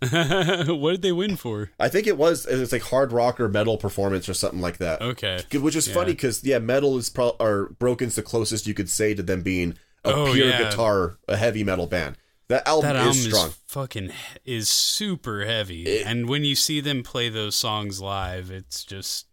[0.00, 1.70] What did they win for?
[1.80, 5.02] I think it was it's like hard rock or metal performance or something like that.
[5.02, 5.40] Okay.
[5.54, 5.94] Which is Yeah.
[5.94, 9.42] funny because yeah metal is pro or broken's the closest you could say to them
[9.42, 10.58] being a Oh, pure yeah.
[10.70, 12.16] guitar a heavy metal band.
[12.48, 13.50] That album, that album is strong.
[13.66, 14.10] fucking
[14.44, 16.02] is super heavy.
[16.02, 19.26] And when you see them play those songs live it's just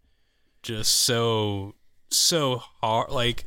[0.62, 1.76] just so
[2.10, 3.44] so hard like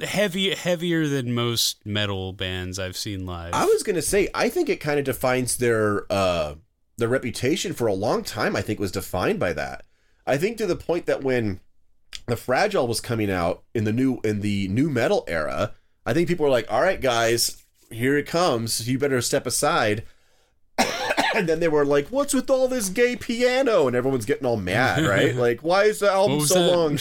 [0.00, 4.68] heavy heavier than most metal bands i've seen live I was gonna say, I think
[4.68, 6.54] it kind of defines their uh
[6.98, 8.56] their reputation for a long time.
[8.56, 9.84] I think was defined by that.
[10.26, 11.60] I think to the point that when
[12.26, 15.74] the Fragile was coming out in the new in the new metal era,
[16.04, 18.88] I think people were like, "All right, guys, here it comes.
[18.88, 20.04] You better step aside."
[21.34, 24.56] and then they were like, "What's with all this gay piano?" And everyone's getting all
[24.56, 25.34] mad, right?
[25.34, 26.76] like, why is the album so that?
[26.76, 26.98] long?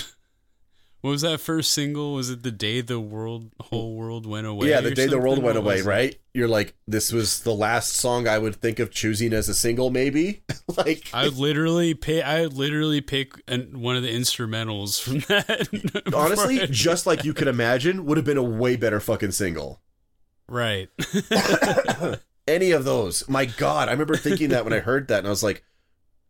[1.06, 4.70] What was that first single was it the day the world whole world went away
[4.70, 5.88] Yeah, the day the world went What away, was it?
[5.90, 6.20] right?
[6.34, 9.92] You're like, this was the last song I would think of choosing as a single,
[9.92, 10.42] maybe.
[10.78, 12.26] like, I would literally pick.
[12.26, 16.12] I would literally pick an, one of the instrumentals from that.
[16.12, 19.82] honestly, just like you could imagine, would have been a way better fucking single.
[20.50, 20.90] Right.
[22.48, 23.30] any of those.
[23.30, 25.64] My God, I remember thinking that when I heard that, and I was like,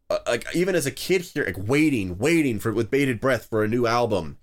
[0.10, 3.64] uh, like even as a kid here, like waiting, waiting for with bated breath for
[3.64, 4.38] a new album,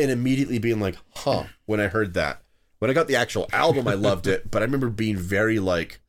[0.00, 2.42] and immediately being like, huh, when I heard that.
[2.78, 6.00] When I got the actual album, I loved it, but I remember being very like,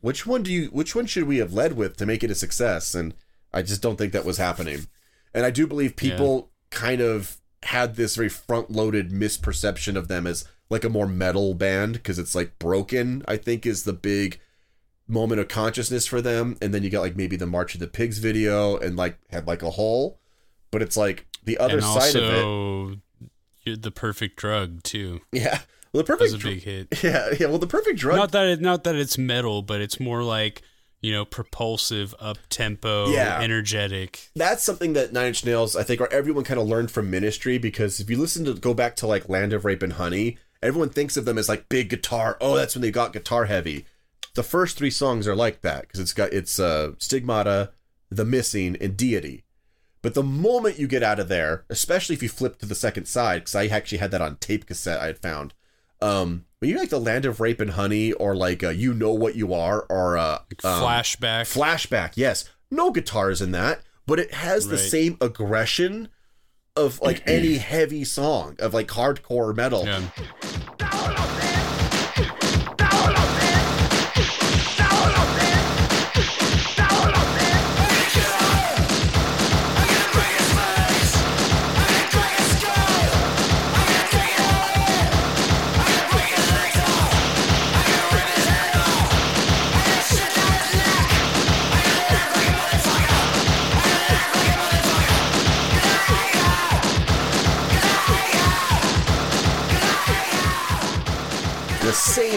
[0.00, 2.36] which one do you, which one should we have led with to make it a
[2.36, 2.94] success?
[2.94, 3.14] And
[3.52, 4.86] I just don't think that was happening.
[5.34, 10.26] And I do believe people kind of had this very front loaded misperception of them
[10.26, 14.40] as like a more metal band because it's like broken, I think is the big
[15.08, 16.56] moment of consciousness for them.
[16.62, 19.46] And then you got like maybe the March of the Pigs video and like head
[19.46, 20.20] like a hole.
[20.70, 22.98] But it's like the other and side of it.
[23.76, 25.20] The perfect drug too.
[25.32, 25.60] Yeah.
[25.92, 27.02] Well, the That was perfect a big hit.
[27.04, 27.46] Yeah, yeah.
[27.48, 28.16] Well, the perfect drug.
[28.16, 30.62] Not that it, not that it's metal, but it's more like
[31.02, 33.40] you know propulsive, up tempo, Yeah.
[33.40, 34.28] energetic.
[34.36, 37.58] that's something that Nine Inch Nails, I think, or everyone kind of learned from Ministry
[37.58, 40.90] because if you listen to go back to like Land of Rape and Honey, everyone
[40.90, 42.36] thinks of them as like big guitar.
[42.40, 43.86] Oh, that's when they got guitar heavy.
[44.34, 47.72] The first three songs are like that because it's got it's uh, Stigmata,
[48.10, 49.42] The Missing, and Deity.
[50.02, 53.06] But the moment you get out of there, especially if you flip to the second
[53.06, 55.52] side, because I actually had that on tape cassette I had found.
[56.00, 59.12] Um, when you like the Land of Rape and Honey, or like uh, You Know
[59.12, 61.42] What You Are, or uh, um, Flashback.
[61.42, 62.48] Flashback, yes.
[62.70, 66.08] No guitars in that, but it has the same aggression
[66.76, 69.84] of like any heavy song of like hardcore metal.
[69.84, 71.36] yeah.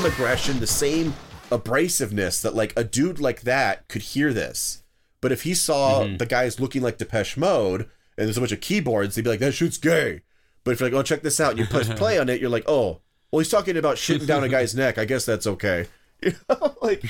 [0.04, 1.14] Same aggression, the same
[1.50, 4.84] abrasiveness that like a dude like that could hear this.
[5.22, 6.18] But if he saw mm-hmm.
[6.18, 7.82] the guys looking like Depeche Mode
[8.18, 10.22] and there's a bunch of keyboards, he'd be like, that shit's gay.
[10.64, 12.50] But if you're like, oh, check this out, and you push play on it, you're
[12.50, 13.00] like, oh,
[13.32, 14.98] well, he's talking about shitting down a guy's neck.
[14.98, 15.88] I guess that's okay.
[16.24, 17.04] You know, like,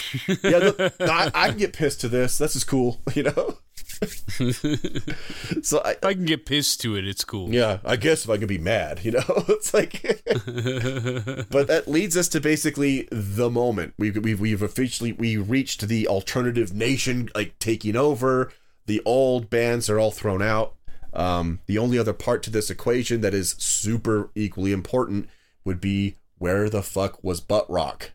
[0.43, 2.39] yeah, look, I, I can get pissed to this.
[2.39, 3.59] This is cool, you know.
[5.61, 7.53] so I, If I can get pissed to it, it's cool.
[7.53, 10.01] yeah, I guess if I can be mad, you know, it's like.
[11.49, 16.07] but that leads us to basically the moment we've we've, we've officially we reached the
[16.07, 18.51] alternative nation like taking over.
[18.85, 20.75] The old bands are all thrown out.
[21.13, 25.29] Um, the only other part to this equation that is super equally important
[25.63, 28.11] would be where the fuck was butt rock?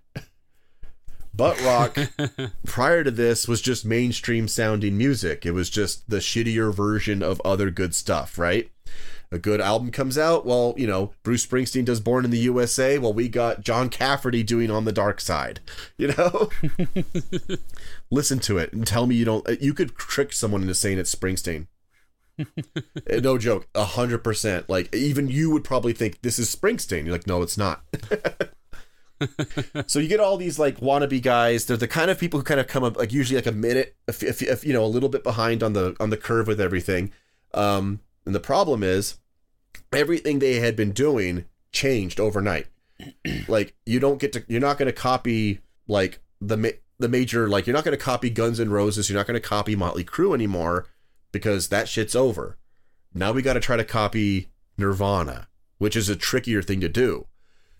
[1.38, 1.96] Butt rock
[2.66, 5.46] prior to this was just mainstream sounding music.
[5.46, 8.68] It was just the shittier version of other good stuff, right?
[9.30, 12.98] A good album comes out, well, you know, Bruce Springsteen does Born in the USA,
[12.98, 15.60] well, we got John Cafferty doing On the Dark Side,
[15.96, 16.50] you know?
[18.10, 21.14] Listen to it and tell me you don't, you could trick someone into saying it's
[21.14, 21.68] Springsteen.
[23.06, 24.68] Eh, no joke, a hundred percent.
[24.68, 27.04] Like even you would probably think this is Springsteen.
[27.04, 27.82] You're like, no, it's not.
[29.86, 31.66] So you get all these like wannabe guys.
[31.66, 33.96] They're the kind of people who kind of come up like usually like a minute,
[34.06, 36.60] if, if, if you know, a little bit behind on the on the curve with
[36.60, 37.12] everything.
[37.54, 39.18] Um, and the problem is
[39.92, 42.66] everything they had been doing changed overnight.
[43.48, 46.68] like you don't get to, you're not going to copy like the ma-
[46.98, 49.08] the major like you're not going to copy Guns and Roses.
[49.08, 50.86] You're not going to copy Motley Crue anymore
[51.32, 52.58] because that shit's over.
[53.14, 57.26] Now we got to try to copy Nirvana, which is a trickier thing to do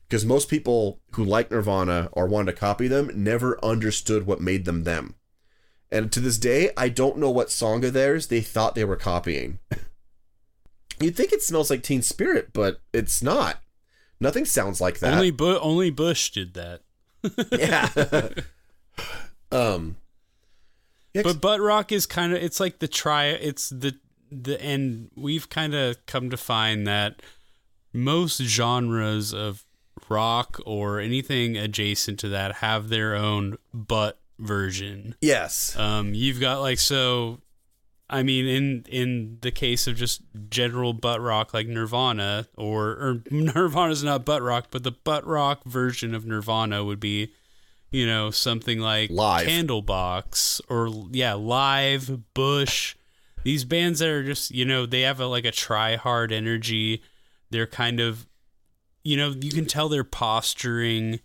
[0.09, 4.65] because most people who like Nirvana or want to copy them never understood what made
[4.65, 5.15] them them.
[5.91, 8.97] And to this day, I don't know what song of theirs they thought they were
[8.97, 9.59] copying.
[11.01, 13.63] You'd think it smells like Teen Spirit, but it's not.
[14.21, 15.15] Nothing sounds like that.
[15.15, 16.81] Only Bu- only Bush did that.
[17.53, 18.29] yeah.
[19.53, 19.97] um.
[21.15, 23.99] But butt rock is kind of it's like the try it's the
[24.31, 27.23] the and we've kind of come to find that
[27.93, 29.65] most genres of
[30.09, 35.15] rock or anything adjacent to that have their own butt version.
[35.20, 35.77] yes.
[35.77, 37.41] Um, you've got like so.
[38.11, 43.23] I mean, in in the case of just general butt rock like Nirvana, or or
[43.31, 47.33] Nirvana's not butt rock, but the butt rock version of Nirvana would be,
[47.91, 49.47] you know, something like Live.
[49.47, 52.95] Candlebox or yeah, Live, Bush.
[53.45, 57.03] These bands that are just you know they have a like a try hard energy.
[57.51, 58.27] They're kind of,
[59.09, 61.21] you know, you can tell they're posturing,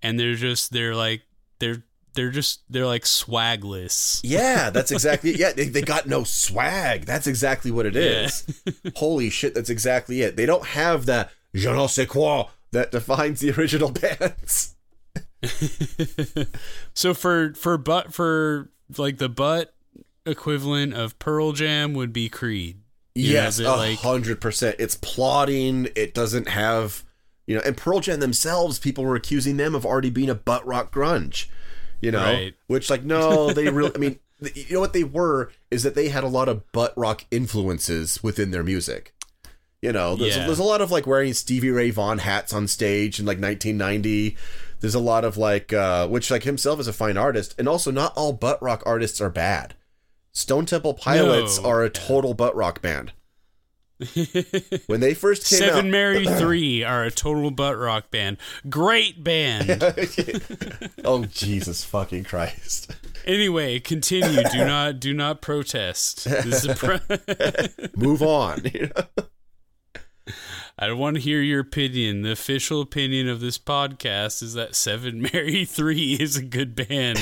[0.00, 1.20] and they're just they're like
[1.58, 1.82] they're
[2.14, 4.20] they're just they're like swagless.
[4.24, 5.36] Yeah, that's exactly.
[5.36, 7.04] Yeah, they, they got no swag.
[7.04, 8.46] That's exactly what it is.
[8.96, 10.36] Holy shit, that's exactly it.
[10.36, 14.74] They don't have that je ne sais quoi that defines the original bands.
[16.94, 19.74] So for for butt for like the butt
[20.24, 22.78] equivalent of Pearl Jam would be Creed.
[23.14, 24.76] You yes, a like- hundred percent.
[24.78, 25.88] It's plotting.
[25.94, 27.04] It doesn't have,
[27.46, 30.66] you know, and Pearl Jam themselves, people were accusing them of already being a butt
[30.66, 31.46] rock grunge,
[32.00, 32.54] you know, Right.
[32.66, 33.92] which like no, they really.
[33.94, 34.18] I mean,
[34.54, 38.22] you know what they were is that they had a lot of butt rock influences
[38.22, 39.12] within their music.
[39.82, 40.46] You know, there's, Yeah.
[40.46, 44.36] there's a lot of like wearing Stevie Ray Vaughan hats on stage in like 1990.
[44.80, 47.90] There's a lot of like, uh, which like himself is a fine artist, and also
[47.90, 49.74] not all butt rock artists are bad.
[50.32, 51.68] Stone Temple Pilots No.
[51.68, 53.12] are a total butt rock band.
[54.86, 58.36] When they first came Seven out, Mary Three are a total butt rock band.
[58.68, 59.82] Great band.
[61.04, 62.94] oh Jesus fucking Christ!
[63.26, 64.42] anyway, continue.
[64.52, 66.24] Do not do not protest.
[66.24, 66.98] This is pro-
[67.96, 68.62] Move on.
[68.72, 69.24] you know?
[70.78, 72.20] I want to hear your opinion.
[72.20, 77.18] The official opinion of this podcast is that Seven Mary Three is a good band,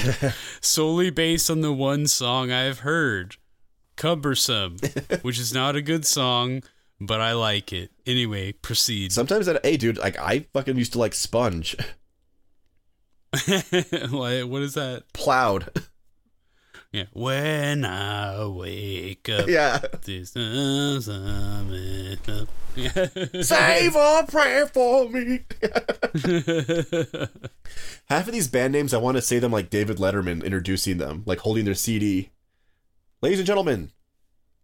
[0.60, 3.36] solely based on the one song I've heard,
[3.96, 4.76] "Cumbersome,"
[5.22, 6.62] which is not a good song,
[7.00, 7.90] but I like it.
[8.06, 9.12] Anyway, proceed.
[9.12, 11.76] Sometimes that, hey, dude, like I fucking used to like Sponge,
[13.48, 15.04] Like, what is that?
[15.12, 15.68] Plowed.
[16.92, 17.06] Yeah.
[17.12, 19.80] When I wake up, yeah.
[20.04, 20.32] this.
[20.36, 21.00] Yeah.
[23.42, 25.40] Save a prayer for me.
[28.06, 31.24] Half of these band names, I want to say them like David Letterman introducing them,
[31.26, 32.30] like holding their CD.
[33.24, 33.90] Ladies and gentlemen,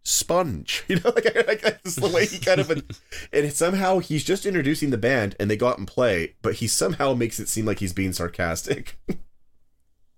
[0.03, 0.85] Sponge.
[0.89, 2.71] You know, like, like that's the way he kind of,
[3.33, 6.67] and somehow he's just introducing the band, and they go out and play, but he
[6.67, 8.99] somehow makes it seem like he's being sarcastic.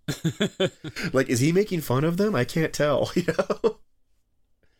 [1.12, 2.34] like, is he making fun of them?
[2.34, 3.12] I can't tell.
[3.14, 3.78] You know?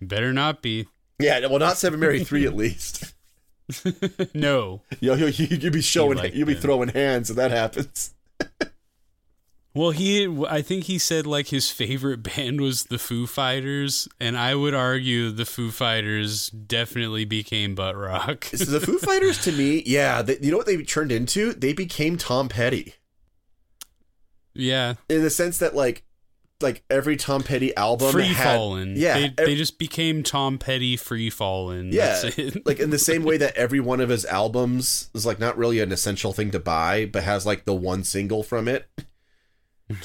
[0.01, 0.89] Better not be.
[1.21, 1.47] Yeah.
[1.47, 3.15] Well, not Seven Mary Three at least.
[4.35, 4.83] No.
[4.99, 8.13] Yo, yo, you, you be showing, like you be throwing hands, and that happens.
[9.75, 14.37] Well, he, I think he said like his favorite band was the Foo Fighters, and
[14.37, 18.45] I would argue the Foo Fighters definitely became butt rock.
[18.45, 21.53] So the Foo Fighters, to me, yeah, they, you know what they turned into?
[21.53, 22.95] They became Tom Petty
[24.55, 26.05] yeah, in the sense that like,
[26.61, 28.95] like every Tom Petty album free had, fallen.
[28.97, 31.91] yeah, they, they just became Tom Petty free fallen.
[31.93, 32.21] yeah,
[32.65, 35.81] like in the same way that every one of his albums is like not really
[35.81, 38.87] an essential thing to buy, but has like the one single from it.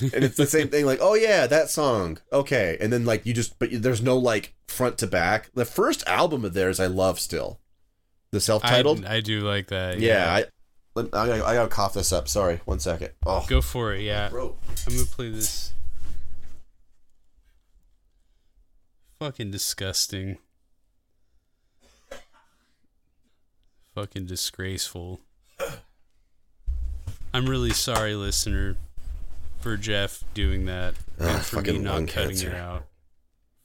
[0.02, 3.34] And it's the same thing, like, oh yeah, that song, okay, and then like you
[3.34, 5.50] just, but there's no like front to back.
[5.54, 7.60] The first album of theirs, I love still,
[8.32, 9.06] the self-titled.
[9.06, 10.00] I do like that.
[10.00, 10.46] yeah, I,
[10.96, 12.28] I, gotta, I gotta cough this up.
[12.28, 13.12] Sorry, one second.
[13.26, 14.02] Oh, Go for it.
[14.02, 14.30] Yeah.
[14.30, 14.56] bro.
[14.88, 15.74] I'm gonna play this.
[19.20, 20.38] Fucking disgusting.
[23.96, 25.22] Fucking disgraceful.
[27.34, 28.78] I'm really sorry, listener,
[29.68, 32.52] for Jeff doing that ah, and for me not cutting cancer.
[32.52, 32.86] it out.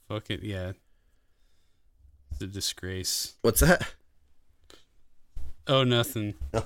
[0.09, 0.73] Fucking yeah.
[2.31, 3.35] It's a disgrace.
[3.41, 3.93] What's that?
[5.65, 6.33] Oh, nothing.
[6.53, 6.61] You're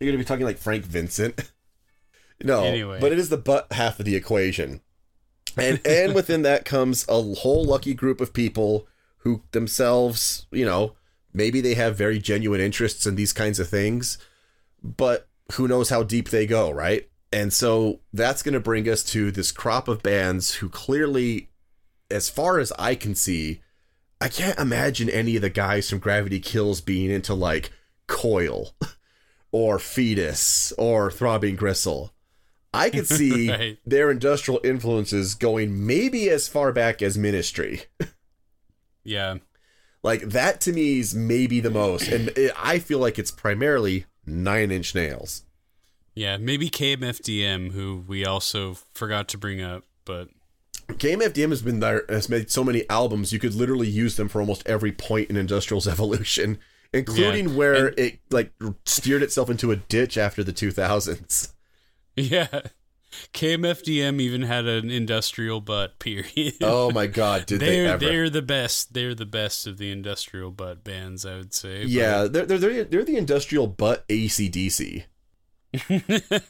[0.00, 1.50] gonna be talking like Frank Vincent.
[2.40, 3.00] No, Anyway.
[3.00, 4.80] but it is the butt half of the equation,
[5.56, 8.86] and and within that comes a whole lucky group of people
[9.22, 10.94] who themselves, you know,
[11.34, 14.18] maybe they have very genuine interests in these kinds of things,
[14.84, 17.08] but who knows how deep they go, right?
[17.32, 21.50] And so that's going to bring us to this crop of bands who clearly,
[22.10, 23.60] as far as I can see,
[24.20, 27.70] I can't imagine any of the guys from Gravity Kills being into like
[28.06, 28.74] Coil
[29.52, 32.12] or Foetus or Throbbing Gristle.
[32.72, 33.78] I could see Right.
[33.84, 37.82] their industrial influences going maybe as far back as Ministry.
[39.04, 39.36] Yeah.
[40.02, 44.06] Like that to me is maybe the most, and it, I feel like it's primarily
[44.26, 45.42] Nine Inch Nails.
[46.18, 46.36] Yeah.
[46.36, 50.28] Maybe KMFDM, who we also forgot to bring up, but
[50.88, 54.40] KMFDM has been there, has made so many albums you could literally use them for
[54.40, 56.58] almost every point in Industrial's evolution,
[56.92, 58.52] including Yeah, where and- it like
[58.84, 61.52] steered itself into a ditch after the 2000s.
[62.16, 62.62] Yeah.
[63.32, 66.54] KMFDM even had an industrial butt period.
[66.62, 68.04] Oh my god, did they they're ever?
[68.04, 68.92] they're the best.
[68.92, 71.82] They're the best of the industrial butt bands, I would say.
[71.82, 75.04] but- Yeah, they're, they're they're they're the industrial butt ACDC.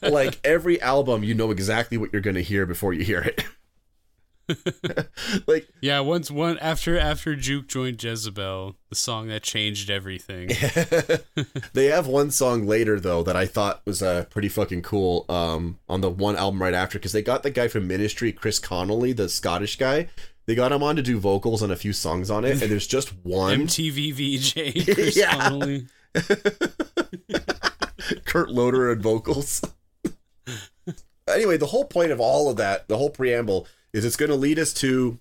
[0.01, 3.43] Like every album, you know exactly what you're gonna hear before you hear it.
[5.47, 10.47] like Yeah, once one after after Juke Joint Jezebel, the song that changed everything.
[11.73, 15.25] they have one song later though that I thought was uh, pretty fucking cool.
[15.29, 18.57] Um, on the one album right after, because they got the guy from Ministry, Chris
[18.59, 20.07] Connelly, the Scottish guy.
[20.45, 22.87] They got him on to do vocals on a few songs on it, and there's
[22.87, 23.67] just one.
[23.67, 25.31] MTV VJ Chris Yeah.
[25.31, 25.85] Connelly.
[28.29, 29.61] Kurt Loder and vocals.
[31.27, 34.35] anyway, the whole point of all of that, the whole preamble, is it's going to
[34.35, 35.17] lead us to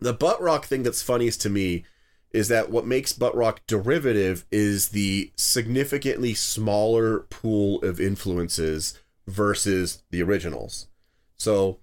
[0.00, 1.84] the butt rock thing that's funniest to me
[2.32, 10.02] is that what makes butt rock derivative is the significantly smaller pool of influences versus
[10.10, 10.88] the originals.
[11.36, 11.78] So,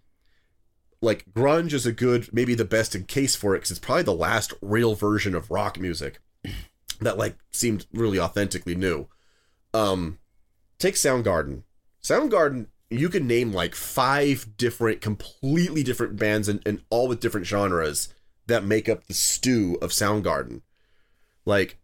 [1.01, 4.03] like, grunge is a good, maybe the best in case for it because it's probably
[4.03, 6.19] the last real version of rock music
[6.99, 9.07] that like seemed really authentically new.
[9.73, 10.19] Um,
[10.79, 11.63] take Soundgarden.
[12.03, 17.47] Soundgarden, you can name like five different, completely different bands and, and all with different
[17.47, 18.09] genres
[18.47, 20.61] that make up the stew of Soundgarden.
[21.45, 21.77] Like,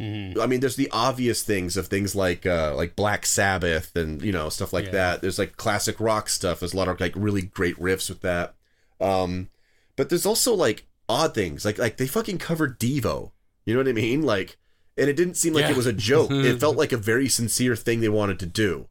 [0.00, 4.32] I mean, there's the obvious things of things like uh, like Black Sabbath and you
[4.32, 4.90] know stuff like Yeah.
[4.92, 5.20] that.
[5.20, 6.60] There's like classic rock stuff.
[6.60, 8.54] There's a lot of like really great riffs with that.
[8.98, 9.50] Um,
[9.96, 13.32] but there's also like odd things like like they fucking covered Devo.
[13.66, 14.22] You know what I mean?
[14.22, 14.56] Like,
[14.96, 15.70] and it didn't seem like Yeah.
[15.70, 16.30] it was a joke.
[16.30, 18.88] it felt like a very sincere thing they wanted to do.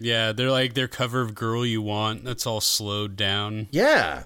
[0.00, 3.68] Yeah, they're like their cover of "Girl You Want." That's all slowed down.
[3.70, 4.24] Yeah.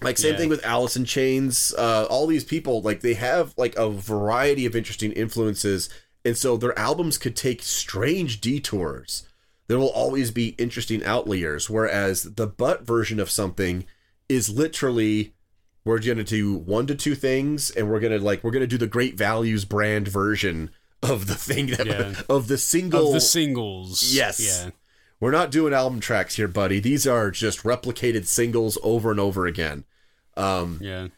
[0.00, 0.38] Like same Yeah.
[0.38, 1.74] thing with Alice in Chains.
[1.76, 5.88] Uh, all these people, like they have like a variety of interesting influences,
[6.24, 9.26] and so their albums could take strange detours.
[9.68, 13.84] There will always be interesting outliers, whereas the butt version of something
[14.28, 15.33] is literally
[15.84, 18.86] we're gonna do one to two things, and we're gonna like we're gonna do the
[18.86, 20.70] Great Values brand version
[21.02, 22.14] of the thing that Yeah.
[22.34, 24.40] of the single Of the singles, Yes.
[24.40, 24.70] yeah,
[25.20, 26.80] we're not doing album tracks here, buddy.
[26.80, 29.84] These are just replicated singles over and over again.
[30.36, 31.08] Um, yeah.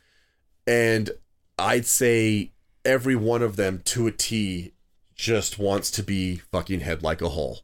[0.66, 1.10] and
[1.58, 2.50] I'd say
[2.84, 4.72] every one of them to a T
[5.14, 7.60] just wants to be fucking head like a hole.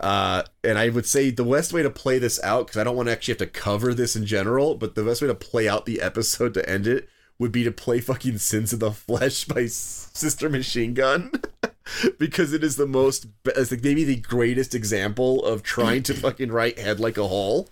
[0.00, 2.96] Uh, and I would say the best way to play this out, because I don't
[2.96, 5.68] want to actually have to cover this in general, but the best way to play
[5.68, 7.08] out the episode to end it
[7.38, 11.32] would be to play fucking Sins of the Flesh by Sister Machine Gun.
[12.18, 16.50] because it is the most, it's like maybe the greatest example of trying to fucking
[16.50, 17.68] write head like a hole.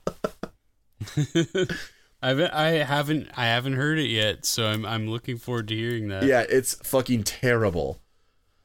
[2.21, 5.77] I haven't, I haven't, I haven't heard it yet, so I'm, I'm looking forward to
[5.77, 6.25] hearing that.
[6.25, 8.01] Yeah, it's fucking terrible.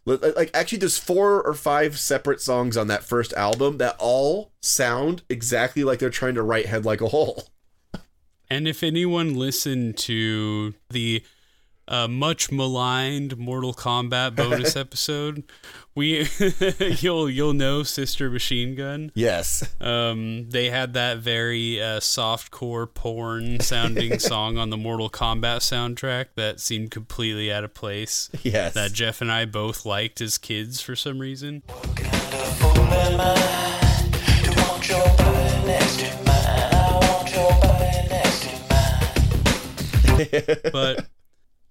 [0.06, 3.96] Li- li- Like, actually, there's four or five separate songs on that first album that
[4.00, 7.50] all sound exactly like they're trying to write Head Like a Hole.
[8.50, 11.24] And if anyone listened to the
[11.88, 15.44] uh, much maligned Mortal Kombat bonus episode,
[15.96, 16.28] we
[16.80, 19.12] you'll you'll know Sister Machine Gun.
[19.14, 19.76] Yes.
[19.80, 26.28] Um, they had that very uh, softcore porn sounding song on the Mortal Kombat soundtrack
[26.36, 28.30] that seemed completely out of place.
[28.44, 28.74] Yes.
[28.74, 31.64] That Jeff and I both liked as kids for some reason.
[40.72, 41.08] but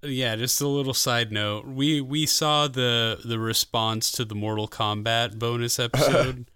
[0.03, 1.67] yeah, just a little side note.
[1.67, 6.51] We we saw the the response to the Mortal Kombat bonus episode.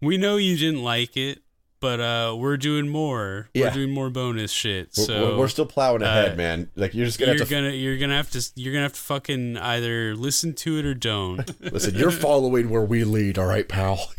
[0.00, 1.42] we know you didn't like it,
[1.80, 3.48] but uh we're doing more.
[3.54, 3.66] Yeah.
[3.66, 4.94] We're doing more bonus shit.
[4.94, 6.70] So we're, we're still plowing ahead, uh, man.
[6.76, 7.54] Like, you're just gonna you're have to.
[7.54, 10.94] gonna you're gonna have to you're gonna have to fucking either listen to it or
[10.94, 11.38] don't.
[11.72, 14.12] Listen, you're following where we lead, all right, pal?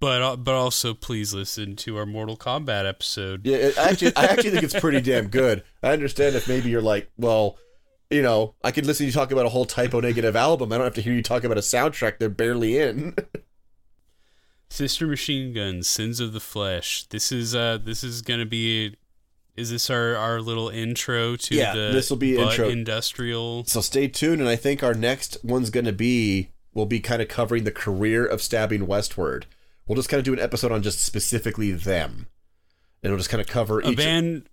[0.00, 3.46] but uh, but also please listen to our Mortal Kombat episode.
[3.46, 5.64] Yeah, it, actually, I actually think it's pretty damn good.
[5.82, 7.58] I understand if maybe you're like, well,
[8.10, 10.72] you know, I could listen to you talk about a whole Type O Negative album.
[10.72, 13.16] I don't have to hear you talk about a soundtrack they're barely in.
[14.72, 17.04] Sister Machine Gun, Sins of the Flesh.
[17.10, 18.96] This is uh this is gonna be
[19.54, 22.68] is this our, our little intro to Yeah, the this'll be intro.
[22.68, 27.00] industrial So stay tuned, and I think our next one's going to be we'll be
[27.00, 29.44] kind of covering the career of Stabbing Westward.
[29.86, 32.28] We'll just kind of do an episode on just specifically them,
[33.02, 33.98] and we'll just kind of cover a each.
[33.98, 34.48] band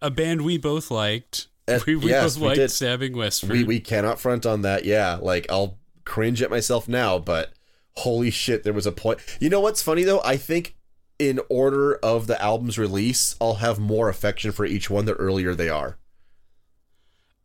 [0.00, 1.48] a band we both liked.
[1.68, 2.70] Uh, we we yes, both we liked did.
[2.70, 3.52] Stabbing Westward.
[3.52, 4.86] we we cannot front on that.
[4.86, 7.52] Yeah, like I'll cringe at myself now, but
[7.96, 9.20] holy shit, there was a point.
[9.40, 10.20] You know what's funny though?
[10.24, 10.76] I think
[11.18, 15.54] in order of the album's release, I'll have more affection for each one the earlier
[15.54, 15.98] they are.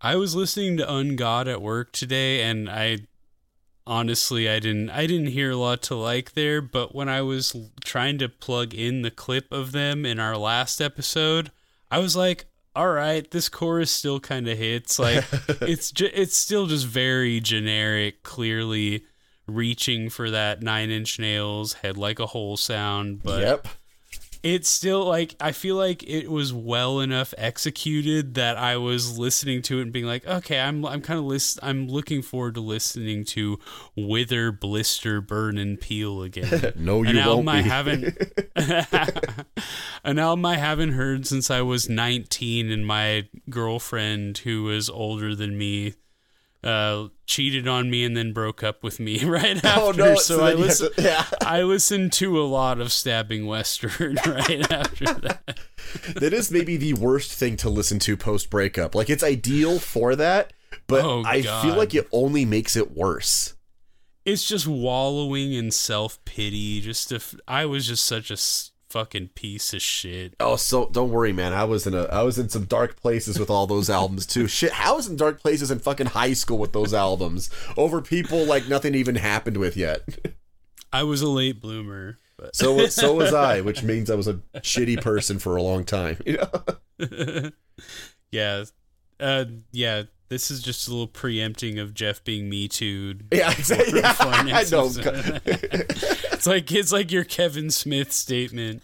[0.01, 2.99] I was listening to Ungod at work today and I
[3.87, 7.55] honestly I didn't I didn't hear a lot to like there, but when I was
[7.83, 11.51] trying to plug in the clip of them in our last episode,
[11.91, 12.45] I was like,
[12.75, 14.99] all right, this chorus still kind of hits.
[14.99, 15.23] Like
[15.61, 19.05] it's ju- it's still just very generic, clearly
[19.47, 23.67] reaching for that 9 inch nails head like a hole sound, but yep.
[24.43, 29.61] it's still like I feel like it was well enough executed that I was listening
[29.63, 32.61] to it and being like, okay, I'm I'm kind of list I'm looking forward to
[32.61, 33.59] listening to
[33.95, 36.73] Wither, Blister, Burn and Peel again.
[36.77, 38.17] No, you An album won't I haven't
[40.03, 45.35] an album I haven't heard since I was 19 and my girlfriend who was older
[45.35, 45.93] than me
[46.65, 49.81] uh, cheated on me and then broke up with me right after.
[49.81, 50.15] Oh no!
[50.15, 50.95] so, then I listened.
[50.95, 55.59] to- yeah, I listened to a lot of Stabbing Westward right after that.
[56.15, 58.95] that is maybe the worst thing to listen to post breakup.
[58.95, 60.53] Like it's ideal for that,
[60.87, 63.53] but Oh, I feel like it only makes it worse.
[64.25, 66.81] It's just wallowing in self pity.
[66.81, 68.37] Just if I was just such a
[68.95, 70.35] fucking piece of shit.
[70.39, 71.51] Oh, so don't worry, man.
[71.51, 74.47] I was in a I was in some dark places with all those albums too.
[74.47, 78.45] Shit, I was in dark places in fucking high school with those albums over people
[78.45, 80.01] like nothing even happened with yet.
[80.93, 84.29] I was a late bloomer, but So was- so was I, which means I was
[84.29, 86.17] a shitty person for a long time.
[86.25, 86.37] You
[87.01, 87.51] know?
[88.31, 88.63] yeah,
[89.19, 90.03] uh, yeah.
[90.27, 93.19] This is just a little preempting of Jeff being me too.
[93.31, 93.99] Yeah, exactly.
[93.99, 94.89] Yeah, I know.
[96.45, 98.83] It's like it's like your Kevin Smith statement.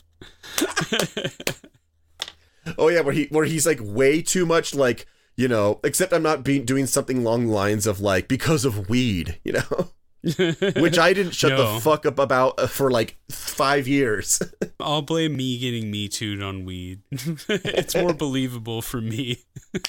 [2.77, 5.05] Oh yeah, where he where he's like way too much like
[5.35, 5.79] you know.
[5.83, 9.53] Except I'm not being doing something along the lines of like because of weed, you
[9.53, 9.91] know.
[10.81, 11.75] Which I didn't shut No.
[11.75, 14.41] the fuck up about uh, for like five years.
[14.79, 17.01] I'll blame me getting me tooed on weed.
[17.11, 19.43] it's more believable for me.
[19.73, 19.83] It's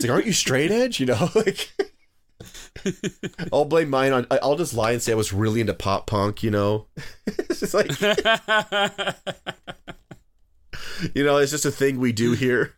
[0.00, 1.00] like, aren't you straight edge?
[1.00, 1.70] You know, like.
[3.52, 4.26] I'll blame mine on.
[4.30, 6.42] I'll just lie and say I was really into pop punk.
[6.42, 6.86] You know,
[7.26, 7.90] it's just like
[11.14, 12.74] you know, it's just a thing we do here.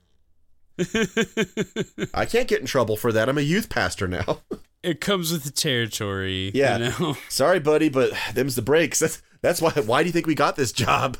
[2.14, 3.28] I can't get in trouble for that.
[3.28, 4.42] I'm a youth pastor now.
[4.82, 6.52] It comes with the territory.
[6.54, 6.78] Yeah.
[6.78, 7.16] You know?
[7.28, 9.00] Sorry, buddy, but them's the breaks.
[9.00, 9.72] That's that's why.
[9.72, 11.16] Why do you think we got this job?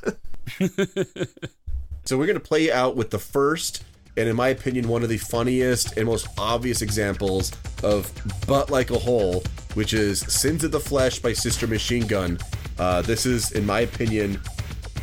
[2.05, 3.83] so we're gonna play out with the first,
[4.19, 7.53] and in my opinion, one of the funniest and most obvious examples
[7.85, 8.11] of
[8.47, 12.39] "butt like a hole," which is "Sins of the Flesh" by Sister Machine Gun.
[12.79, 14.41] Uh, this is, in my opinion,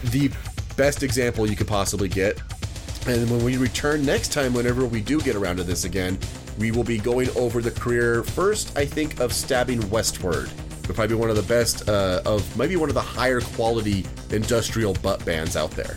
[0.05, 0.29] the
[0.75, 2.39] best example you could possibly get.
[3.07, 6.17] And when we return next time, whenever we do get around to this again,
[6.57, 10.49] we will be going over the career first, I think, of Stabbing Westward.
[10.81, 14.05] But probably be one of the best, uh, of maybe one of the higher quality
[14.31, 15.95] industrial butt bands out there.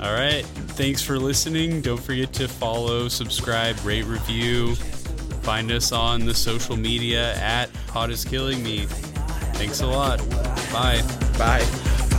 [0.00, 0.44] All right.
[0.76, 1.80] Thanks for listening.
[1.80, 4.74] Don't forget to follow, subscribe, rate, review.
[5.42, 8.86] Find us on the social media at Pot is Killing Me.
[9.54, 10.18] Thanks a lot.
[10.72, 11.02] Bye.
[11.38, 12.10] Bye.